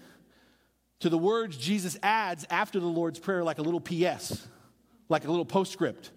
[0.99, 4.47] to the words Jesus adds after the Lord's Prayer, like a little PS,
[5.09, 6.11] like a little postscript.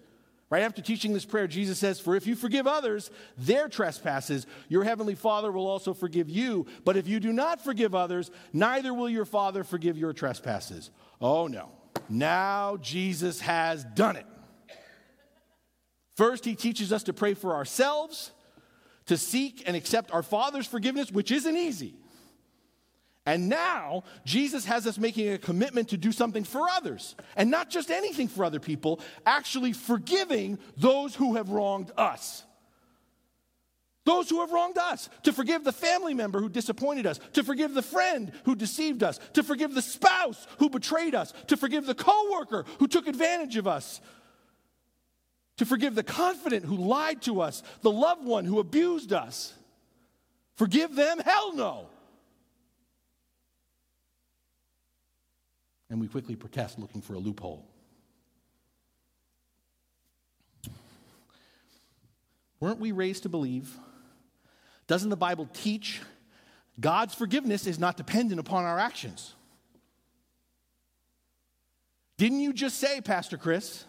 [0.49, 4.83] Right after teaching this prayer, Jesus says, For if you forgive others their trespasses, your
[4.83, 6.65] heavenly Father will also forgive you.
[6.83, 10.89] But if you do not forgive others, neither will your Father forgive your trespasses.
[11.21, 11.69] Oh no.
[12.09, 14.25] Now Jesus has done it.
[16.17, 18.31] First, he teaches us to pray for ourselves,
[19.05, 21.93] to seek and accept our Father's forgiveness, which isn't easy.
[23.29, 27.15] And now, Jesus has us making a commitment to do something for others.
[27.35, 32.43] And not just anything for other people, actually forgiving those who have wronged us.
[34.03, 37.75] Those who have wronged us, to forgive the family member who disappointed us, to forgive
[37.75, 41.93] the friend who deceived us, to forgive the spouse who betrayed us, to forgive the
[41.93, 44.01] coworker who took advantage of us,
[45.57, 49.53] to forgive the confident who lied to us, the loved one who abused us.
[50.55, 51.19] Forgive them?
[51.19, 51.89] Hell no.
[55.89, 57.65] And we quickly protest looking for a loophole.
[62.59, 63.73] Weren't we raised to believe?
[64.87, 66.01] Doesn't the Bible teach
[66.79, 69.33] God's forgiveness is not dependent upon our actions?
[72.17, 73.85] Didn't you just say, Pastor Chris?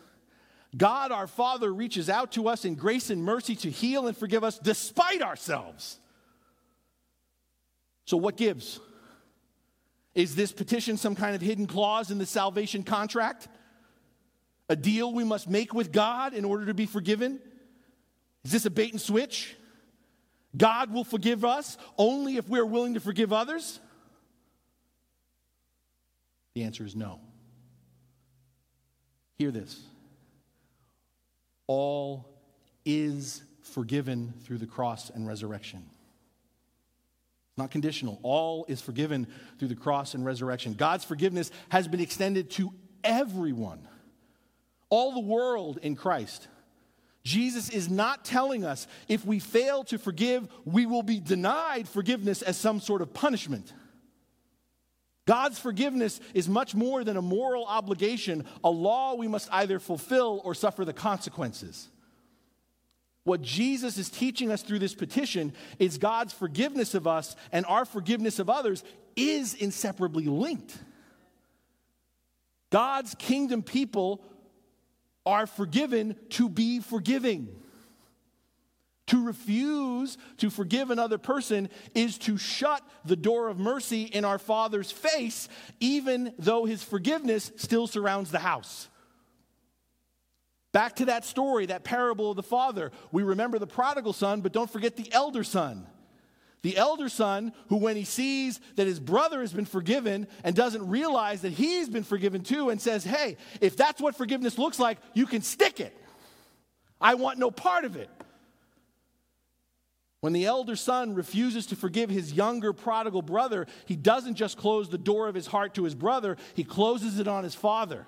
[0.76, 4.44] God our Father reaches out to us in grace and mercy to heal and forgive
[4.44, 5.98] us despite ourselves.
[8.06, 8.78] So, what gives?
[10.14, 13.48] Is this petition some kind of hidden clause in the salvation contract?
[14.68, 17.40] A deal we must make with God in order to be forgiven?
[18.44, 19.56] Is this a bait and switch?
[20.56, 23.78] God will forgive us only if we're willing to forgive others?
[26.54, 27.20] The answer is no.
[29.38, 29.80] Hear this.
[31.68, 32.28] All
[32.84, 35.84] is forgiven through the cross and resurrection
[37.56, 38.18] not conditional.
[38.22, 39.26] All is forgiven
[39.58, 40.74] through the cross and resurrection.
[40.74, 42.72] God's forgiveness has been extended to
[43.04, 43.86] everyone,
[44.88, 46.48] all the world in Christ.
[47.22, 52.40] Jesus is not telling us if we fail to forgive, we will be denied forgiveness
[52.42, 53.72] as some sort of punishment.
[55.26, 60.40] God's forgiveness is much more than a moral obligation, a law we must either fulfill
[60.44, 61.88] or suffer the consequences.
[63.24, 67.84] What Jesus is teaching us through this petition is God's forgiveness of us and our
[67.84, 68.82] forgiveness of others
[69.14, 70.78] is inseparably linked.
[72.70, 74.22] God's kingdom people
[75.26, 77.48] are forgiven to be forgiving.
[79.08, 84.38] To refuse to forgive another person is to shut the door of mercy in our
[84.38, 85.48] Father's face,
[85.80, 88.88] even though his forgiveness still surrounds the house.
[90.72, 92.92] Back to that story, that parable of the father.
[93.10, 95.86] We remember the prodigal son, but don't forget the elder son.
[96.62, 100.86] The elder son, who, when he sees that his brother has been forgiven and doesn't
[100.88, 104.98] realize that he's been forgiven too, and says, Hey, if that's what forgiveness looks like,
[105.14, 105.96] you can stick it.
[107.00, 108.10] I want no part of it.
[110.20, 114.90] When the elder son refuses to forgive his younger prodigal brother, he doesn't just close
[114.90, 118.06] the door of his heart to his brother, he closes it on his father.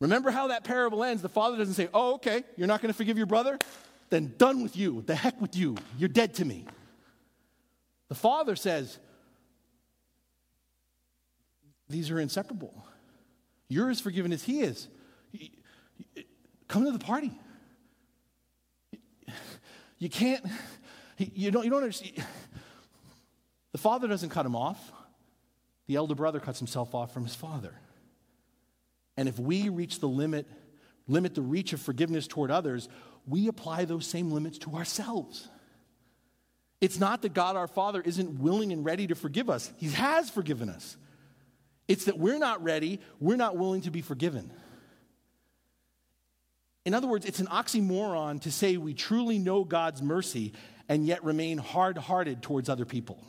[0.00, 1.22] Remember how that parable ends?
[1.22, 3.58] The father doesn't say, Oh, okay, you're not going to forgive your brother?
[4.10, 5.02] Then done with you.
[5.02, 5.76] The heck with you.
[5.98, 6.66] You're dead to me.
[8.08, 8.98] The father says,
[11.88, 12.84] These are inseparable.
[13.68, 14.88] You're as forgiven as he is.
[16.68, 17.32] Come to the party.
[19.98, 20.44] You can't,
[21.18, 22.24] you don't, you don't understand.
[23.72, 24.92] The father doesn't cut him off,
[25.86, 27.74] the elder brother cuts himself off from his father.
[29.18, 30.46] And if we reach the limit,
[31.08, 32.88] limit the reach of forgiveness toward others,
[33.26, 35.48] we apply those same limits to ourselves.
[36.80, 40.30] It's not that God our Father isn't willing and ready to forgive us, He has
[40.30, 40.96] forgiven us.
[41.88, 44.52] It's that we're not ready, we're not willing to be forgiven.
[46.84, 50.52] In other words, it's an oxymoron to say we truly know God's mercy
[50.88, 53.20] and yet remain hard hearted towards other people.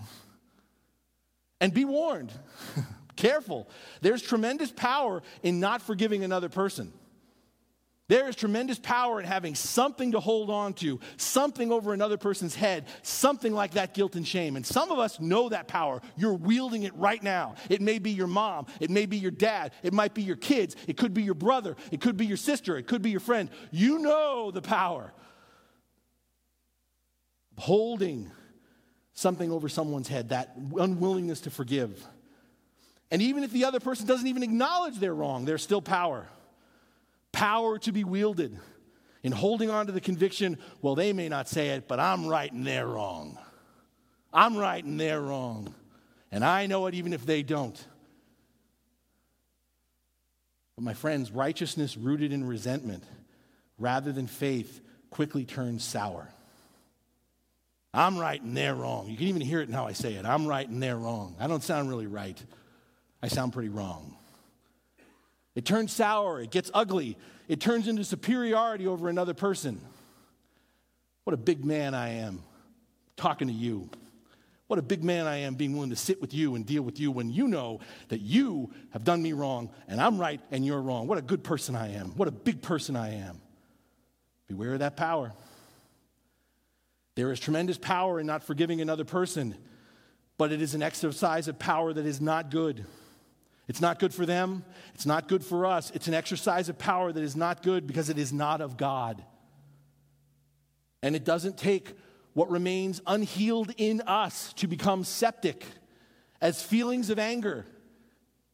[1.60, 2.32] And be warned,
[3.20, 3.70] careful.
[4.02, 6.92] There's tremendous power in not forgiving another person.
[8.08, 12.56] There is tremendous power in having something to hold on to, something over another person's
[12.56, 14.56] head, something like that guilt and shame.
[14.56, 16.02] And some of us know that power.
[16.18, 17.54] You're wielding it right now.
[17.70, 20.76] It may be your mom, it may be your dad, it might be your kids,
[20.88, 23.50] it could be your brother, it could be your sister, it could be your friend.
[23.70, 25.14] You know the power
[27.58, 28.32] holding
[29.14, 32.04] something over someone's head, that unwillingness to forgive.
[33.12, 36.28] And even if the other person doesn't even acknowledge they're wrong, there's still power
[37.32, 38.58] power to be wielded
[39.24, 42.52] in holding on to the conviction well, they may not say it, but I'm right
[42.52, 43.38] and they're wrong.
[44.34, 45.74] I'm right and they're wrong.
[46.32, 47.78] And I know it even if they don't.
[50.76, 53.04] But my friends, righteousness rooted in resentment
[53.78, 54.80] rather than faith
[55.10, 56.30] quickly turns sour.
[57.94, 59.08] I'm right and they're wrong.
[59.10, 60.26] You can even hear it in how I say it.
[60.26, 61.36] I'm right and they're wrong.
[61.40, 62.42] I don't sound really right.
[63.22, 64.16] I sound pretty wrong.
[65.56, 67.18] It turns sour, it gets ugly,
[67.48, 69.82] it turns into superiority over another person.
[71.24, 72.44] What a big man I am
[73.18, 73.90] talking to you.
[74.68, 77.00] What a big man I am being willing to sit with you and deal with
[77.00, 80.82] you when you know that you have done me wrong and I'm right and you're
[80.82, 81.08] wrong.
[81.08, 82.10] What a good person I am.
[82.16, 83.42] What a big person I am.
[84.48, 85.34] Beware of that power.
[87.16, 89.56] There is tremendous power in not forgiving another person,
[90.38, 92.86] but it is an exercise of power that is not good.
[93.70, 94.66] It's not good for them.
[94.96, 95.92] It's not good for us.
[95.94, 99.24] It's an exercise of power that is not good because it is not of God.
[101.04, 101.94] And it doesn't take
[102.34, 105.64] what remains unhealed in us to become septic
[106.42, 107.66] as feelings of anger.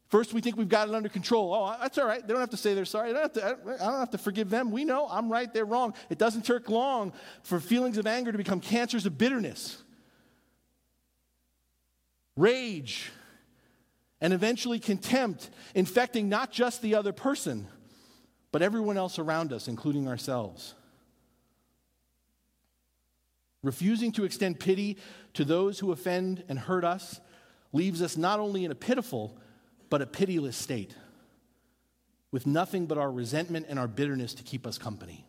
[0.09, 1.53] First, we think we've got it under control.
[1.53, 2.21] Oh, that's all right.
[2.21, 3.11] They don't have to say they're sorry.
[3.11, 4.69] I don't, to, don't have to forgive them.
[4.69, 5.93] We know I'm right, they're wrong.
[6.09, 9.81] It doesn't take long for feelings of anger to become cancers of bitterness,
[12.35, 13.11] rage,
[14.21, 17.67] and eventually contempt, infecting not just the other person,
[18.51, 20.73] but everyone else around us, including ourselves.
[23.61, 24.97] Refusing to extend pity
[25.33, 27.19] to those who offend and hurt us
[27.73, 29.37] leaves us not only in a pitiful,
[29.89, 30.95] but a pitiless state,
[32.31, 35.25] with nothing but our resentment and our bitterness to keep us company.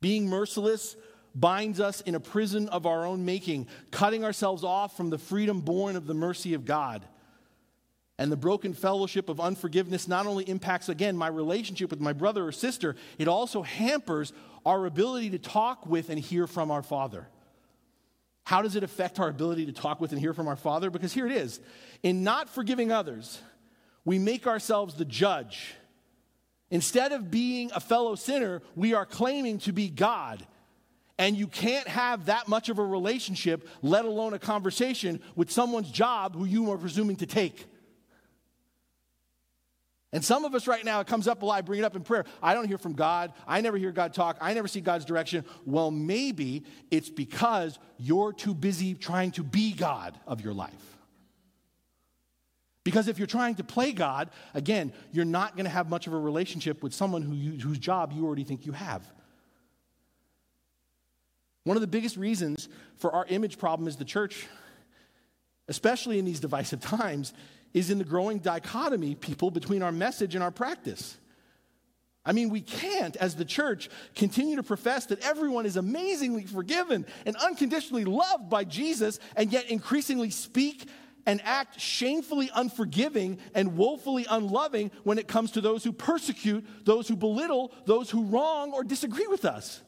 [0.00, 0.96] Being merciless
[1.34, 5.60] binds us in a prison of our own making, cutting ourselves off from the freedom
[5.60, 7.06] born of the mercy of God
[8.20, 12.46] and the broken fellowship of unforgiveness not only impacts, again, my relationship with my brother
[12.46, 14.34] or sister, it also hampers
[14.66, 17.26] our ability to talk with and hear from our Father.
[18.44, 20.90] How does it affect our ability to talk with and hear from our Father?
[20.90, 21.60] Because here it is
[22.02, 23.40] in not forgiving others,
[24.04, 25.74] we make ourselves the judge.
[26.70, 30.46] Instead of being a fellow sinner, we are claiming to be God.
[31.18, 35.90] And you can't have that much of a relationship, let alone a conversation, with someone's
[35.90, 37.66] job who you are presuming to take.
[40.12, 41.94] And some of us right now, it comes up a lot, I bring it up
[41.94, 42.24] in prayer.
[42.42, 43.32] I don't hear from God.
[43.46, 44.38] I never hear God talk.
[44.40, 45.44] I never see God's direction.
[45.64, 50.96] Well, maybe it's because you're too busy trying to be God of your life.
[52.82, 56.12] Because if you're trying to play God, again, you're not going to have much of
[56.12, 59.04] a relationship with someone who you, whose job you already think you have.
[61.64, 64.46] One of the biggest reasons for our image problem is the church,
[65.68, 67.32] especially in these divisive times,
[67.72, 71.16] is in the growing dichotomy, people, between our message and our practice.
[72.24, 77.06] I mean, we can't, as the church, continue to profess that everyone is amazingly forgiven
[77.24, 80.86] and unconditionally loved by Jesus, and yet increasingly speak
[81.26, 87.08] and act shamefully unforgiving and woefully unloving when it comes to those who persecute, those
[87.08, 89.80] who belittle, those who wrong or disagree with us.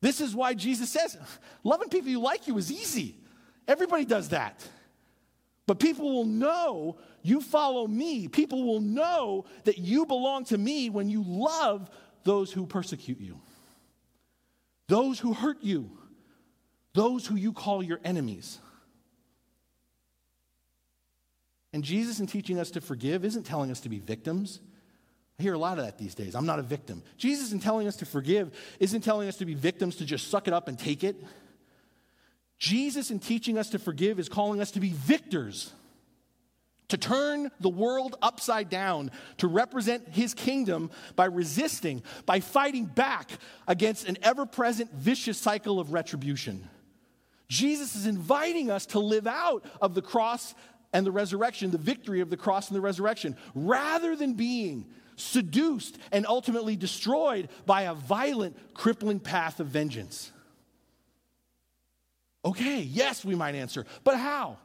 [0.00, 1.16] This is why Jesus says,
[1.64, 3.16] loving people you like you is easy.
[3.66, 4.66] Everybody does that.
[5.66, 8.28] But people will know you follow me.
[8.28, 11.90] People will know that you belong to me when you love
[12.22, 13.40] those who persecute you,
[14.86, 15.90] those who hurt you,
[16.94, 18.60] those who you call your enemies.
[21.72, 24.60] And Jesus, in teaching us to forgive, isn't telling us to be victims.
[25.38, 26.34] I hear a lot of that these days.
[26.34, 27.02] I'm not a victim.
[27.18, 30.48] Jesus, in telling us to forgive, isn't telling us to be victims to just suck
[30.48, 31.22] it up and take it.
[32.58, 35.72] Jesus, in teaching us to forgive, is calling us to be victors,
[36.88, 43.30] to turn the world upside down, to represent his kingdom by resisting, by fighting back
[43.66, 46.68] against an ever present vicious cycle of retribution.
[47.48, 50.54] Jesus is inviting us to live out of the cross
[50.92, 54.86] and the resurrection, the victory of the cross and the resurrection, rather than being
[55.16, 60.32] seduced and ultimately destroyed by a violent, crippling path of vengeance.
[62.46, 64.56] Okay, yes, we might answer, but how?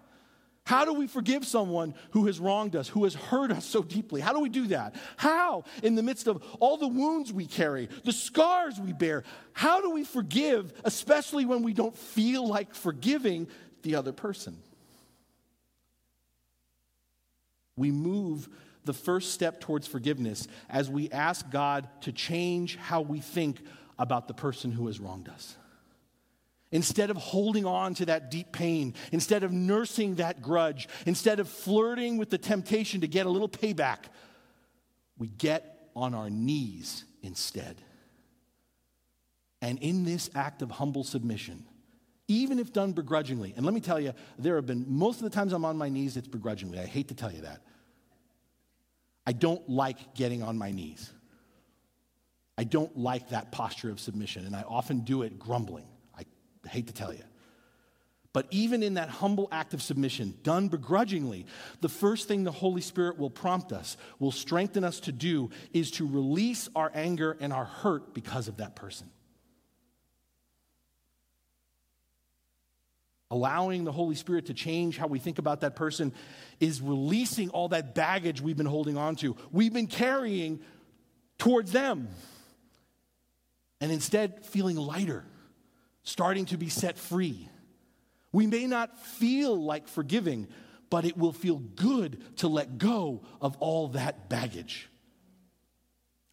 [0.67, 4.21] How do we forgive someone who has wronged us, who has hurt us so deeply?
[4.21, 4.95] How do we do that?
[5.17, 9.23] How, in the midst of all the wounds we carry, the scars we bear,
[9.53, 13.47] how do we forgive, especially when we don't feel like forgiving
[13.81, 14.61] the other person?
[17.75, 18.47] We move
[18.85, 23.59] the first step towards forgiveness as we ask God to change how we think
[23.97, 25.57] about the person who has wronged us.
[26.71, 31.49] Instead of holding on to that deep pain, instead of nursing that grudge, instead of
[31.49, 34.05] flirting with the temptation to get a little payback,
[35.17, 37.81] we get on our knees instead.
[39.61, 41.65] And in this act of humble submission,
[42.27, 45.29] even if done begrudgingly, and let me tell you, there have been most of the
[45.29, 46.79] times I'm on my knees, it's begrudgingly.
[46.79, 47.61] I hate to tell you that.
[49.27, 51.11] I don't like getting on my knees.
[52.57, 55.87] I don't like that posture of submission, and I often do it grumbling.
[56.71, 57.23] Hate to tell you.
[58.33, 61.45] But even in that humble act of submission, done begrudgingly,
[61.81, 65.91] the first thing the Holy Spirit will prompt us, will strengthen us to do, is
[65.91, 69.09] to release our anger and our hurt because of that person.
[73.31, 76.13] allowing the Holy Spirit to change how we think about that person
[76.59, 80.59] is releasing all that baggage we've been holding on to, we've been carrying
[81.37, 82.09] towards them.
[83.79, 85.23] And instead, feeling lighter,
[86.03, 87.49] starting to be set free.
[88.31, 90.47] We may not feel like forgiving,
[90.89, 94.89] but it will feel good to let go of all that baggage.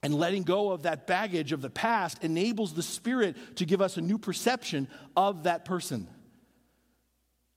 [0.02, 3.96] And letting go of that baggage of the past enables the Spirit to give us
[3.96, 6.08] a new perception of that person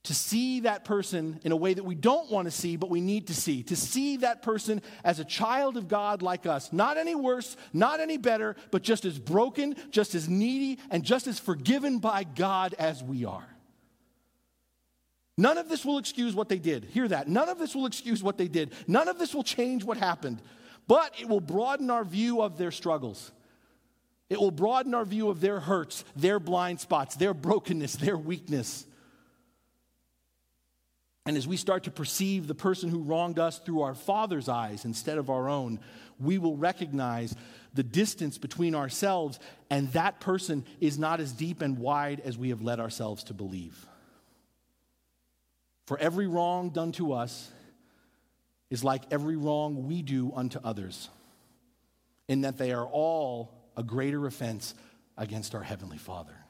[0.04, 3.02] to see that person in a way that we don't want to see, but we
[3.02, 3.62] need to see.
[3.64, 6.74] To see that person as a child of God like us.
[6.74, 11.28] Not any worse, not any better, but just as broken, just as needy, and just
[11.28, 13.48] as forgiven by God as we are.
[15.38, 16.86] None of this will excuse what they did.
[16.86, 17.28] Hear that.
[17.28, 18.74] None of this will excuse what they did.
[18.88, 20.42] None of this will change what happened.
[20.88, 23.32] But it will broaden our view of their struggles.
[24.30, 28.86] It will broaden our view of their hurts, their blind spots, their brokenness, their weakness.
[31.32, 34.84] And as we start to perceive the person who wronged us through our Father's eyes
[34.84, 35.80] instead of our own,
[36.20, 37.34] we will recognize
[37.74, 42.50] the distance between ourselves and that person is not as deep and wide as we
[42.50, 43.88] have led ourselves to believe.
[45.86, 47.50] For every wrong done to us
[48.70, 51.08] is like every wrong we do unto others,
[52.28, 54.76] in that they are all a greater offense
[55.18, 56.41] against our Heavenly Father.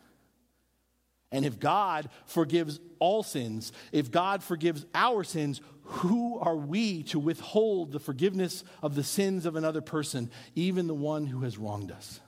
[1.32, 7.20] And if God forgives all sins, if God forgives our sins, who are we to
[7.20, 11.92] withhold the forgiveness of the sins of another person, even the one who has wronged
[11.92, 12.20] us?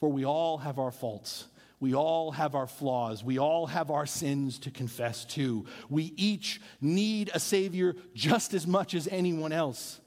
[0.00, 1.46] For we all have our faults.
[1.80, 3.24] We all have our flaws.
[3.24, 5.66] We all have our sins to confess to.
[5.88, 10.00] We each need a Savior just as much as anyone else.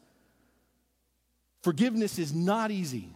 [1.61, 3.09] Forgiveness is not easy.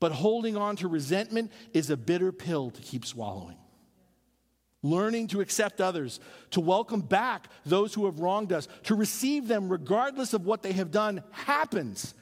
[0.00, 3.56] But holding on to resentment is a bitter pill to keep swallowing.
[4.82, 6.20] Learning to accept others,
[6.52, 10.72] to welcome back those who have wronged us, to receive them regardless of what they
[10.72, 12.14] have done happens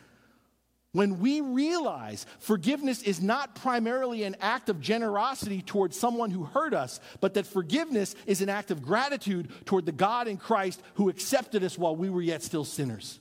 [0.92, 6.72] when we realize forgiveness is not primarily an act of generosity towards someone who hurt
[6.72, 11.08] us, but that forgiveness is an act of gratitude toward the God in Christ who
[11.08, 13.20] accepted us while we were yet still sinners.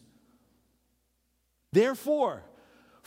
[1.73, 2.41] Therefore,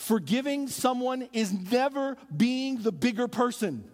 [0.01, 3.85] Forgiving someone is never being the bigger person.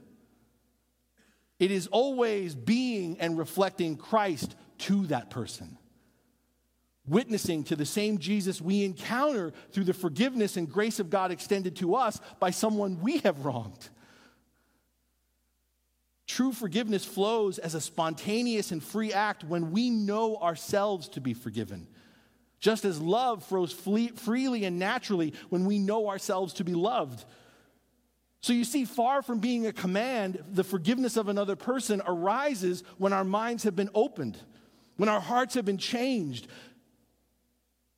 [1.59, 5.77] It is always being and reflecting Christ to that person.
[7.09, 11.75] Witnessing to the same Jesus we encounter through the forgiveness and grace of God extended
[11.79, 13.89] to us by someone we have wronged.
[16.29, 21.35] True forgiveness flows as a spontaneous and free act when we know ourselves to be
[21.35, 21.89] forgiven
[22.67, 27.25] just as love flows freely and naturally when we know ourselves to be loved.
[28.41, 33.13] So you see, far from being a command, the forgiveness of another person arises when
[33.13, 34.37] our minds have been opened,
[34.97, 36.49] when our hearts have been changed.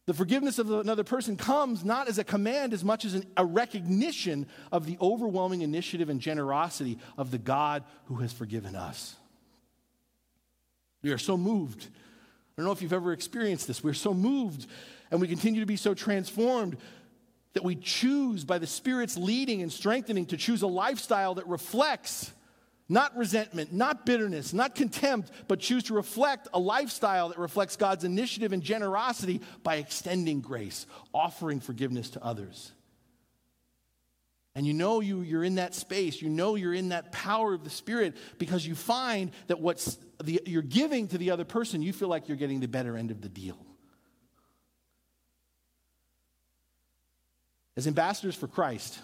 [0.04, 3.46] The forgiveness of another person comes not as a command as much as an, a
[3.46, 9.16] recognition of the overwhelming initiative and generosity of the God who has forgiven us.
[11.00, 11.88] We are so moved
[12.58, 13.84] I don't know if you've ever experienced this.
[13.84, 14.66] We're so moved
[15.12, 16.76] and we continue to be so transformed
[17.52, 22.32] that we choose by the Spirit's leading and strengthening to choose a lifestyle that reflects
[22.88, 28.02] not resentment, not bitterness, not contempt, but choose to reflect a lifestyle that reflects God's
[28.02, 30.84] initiative and generosity by extending grace,
[31.14, 32.72] offering forgiveness to others.
[34.58, 37.62] And you know you, you're in that space, you know you're in that power of
[37.62, 39.96] the Spirit because you find that what's
[40.26, 43.20] you're giving to the other person, you feel like you're getting the better end of
[43.20, 43.56] the deal.
[47.76, 48.98] As ambassadors for Christ,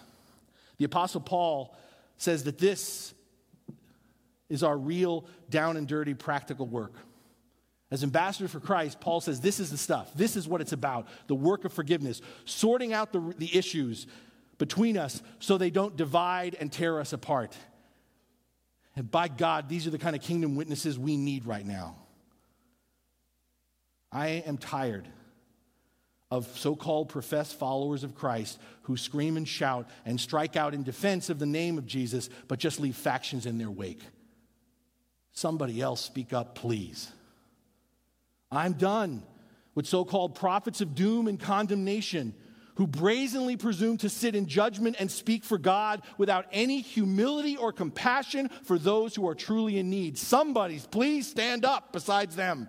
[0.77, 1.73] the Apostle Paul
[2.17, 3.13] says that this
[4.49, 6.95] is our real down and dirty practical work.
[7.91, 10.11] As ambassador for Christ, Paul says this is the stuff.
[10.15, 14.05] This is what it's about the work of forgiveness, sorting out the, the issues
[14.57, 17.55] between us so they don't divide and tear us apart.
[18.95, 21.97] And by God, these are the kind of kingdom witnesses we need right now.
[24.11, 25.07] I am tired
[26.31, 30.83] of so called professed followers of Christ who scream and shout and strike out in
[30.83, 34.01] defense of the name of Jesus, but just leave factions in their wake.
[35.33, 37.11] Somebody else speak up, please.
[38.51, 39.23] I'm done
[39.75, 42.33] with so called prophets of doom and condemnation
[42.75, 47.71] who brazenly presume to sit in judgment and speak for God without any humility or
[47.71, 50.17] compassion for those who are truly in need.
[50.17, 52.67] Somebody's, please stand up besides them.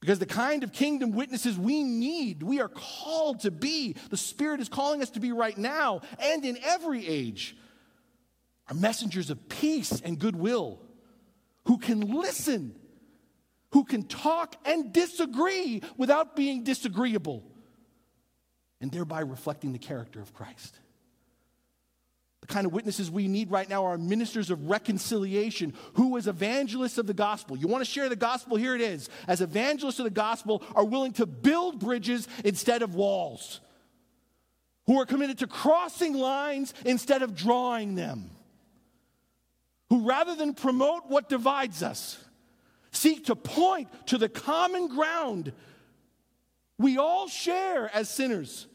[0.00, 4.60] Because the kind of kingdom witnesses we need, we are called to be, the Spirit
[4.60, 7.56] is calling us to be right now and in every age
[8.68, 10.80] are messengers of peace and goodwill
[11.64, 12.74] who can listen,
[13.72, 17.42] who can talk and disagree without being disagreeable,
[18.80, 20.78] and thereby reflecting the character of Christ.
[22.40, 26.96] The kind of witnesses we need right now are ministers of reconciliation who, as evangelists
[26.96, 28.56] of the gospel, you want to share the gospel?
[28.56, 29.08] Here it is.
[29.26, 33.60] As evangelists of the gospel, are willing to build bridges instead of walls,
[34.86, 38.30] who are committed to crossing lines instead of drawing them
[39.90, 42.22] who rather than promote what divides us,
[42.92, 45.52] seek to point to the common ground
[46.78, 48.66] we all share as sinners,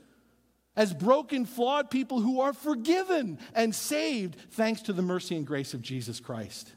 [0.75, 5.73] as broken, flawed people who are forgiven and saved thanks to the mercy and grace
[5.73, 6.73] of Jesus Christ.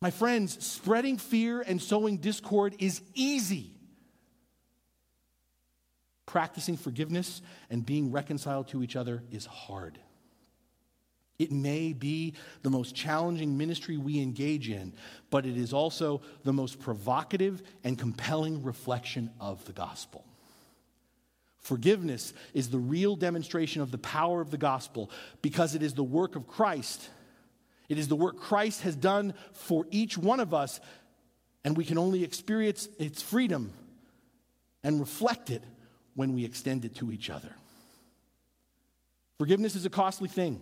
[0.00, 3.72] My friends, spreading fear and sowing discord is easy.
[6.24, 9.98] Practicing forgiveness and being reconciled to each other is hard.
[11.38, 14.92] It may be the most challenging ministry we engage in,
[15.30, 20.24] but it is also the most provocative and compelling reflection of the gospel.
[21.60, 25.10] Forgiveness is the real demonstration of the power of the gospel
[25.42, 27.08] because it is the work of Christ.
[27.88, 30.80] It is the work Christ has done for each one of us,
[31.64, 33.72] and we can only experience its freedom
[34.82, 35.62] and reflect it
[36.14, 37.54] when we extend it to each other.
[39.38, 40.60] Forgiveness is a costly thing.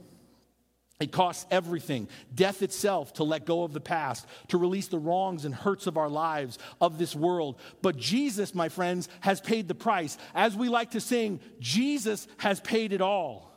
[0.99, 5.44] It costs everything death itself to let go of the past, to release the wrongs
[5.44, 7.61] and hurts of our lives, of this world.
[7.82, 10.16] But Jesus, my friends, has paid the price.
[10.34, 13.53] As we like to sing, Jesus has paid it all.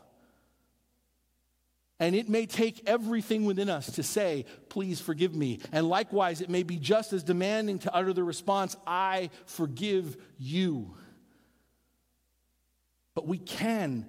[2.02, 5.60] And it may take everything within us to say, Please forgive me.
[5.72, 10.96] And likewise, it may be just as demanding to utter the response, I forgive you.
[13.16, 14.08] But we can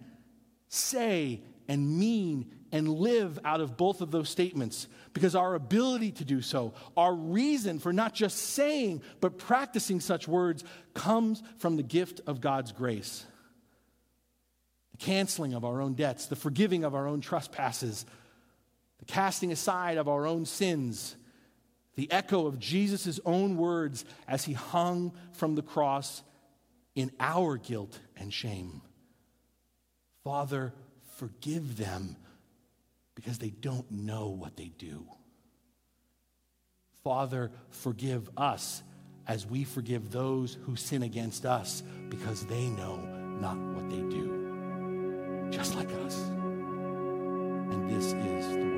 [0.68, 6.24] say and mean and live out of both of those statements because our ability to
[6.24, 10.64] do so, our reason for not just saying but practicing such words
[10.94, 13.24] comes from the gift of God's grace.
[14.92, 18.06] The canceling of our own debts, the forgiving of our own trespasses,
[18.98, 21.16] the casting aside of our own sins,
[21.96, 26.22] the echo of Jesus' own words as he hung from the cross
[26.94, 28.82] in our guilt and shame.
[30.22, 30.72] Father,
[31.16, 32.16] forgive them
[33.20, 35.04] because they don't know what they do.
[37.04, 38.82] Father, forgive us
[39.28, 42.96] as we forgive those who sin against us because they know
[43.38, 46.16] not what they do, just like us.
[46.16, 48.69] And this is the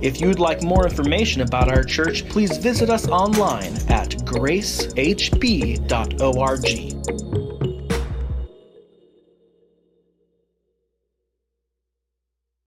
[0.00, 4.68] If you'd like more information about our church, please visit us online at gracehb.org.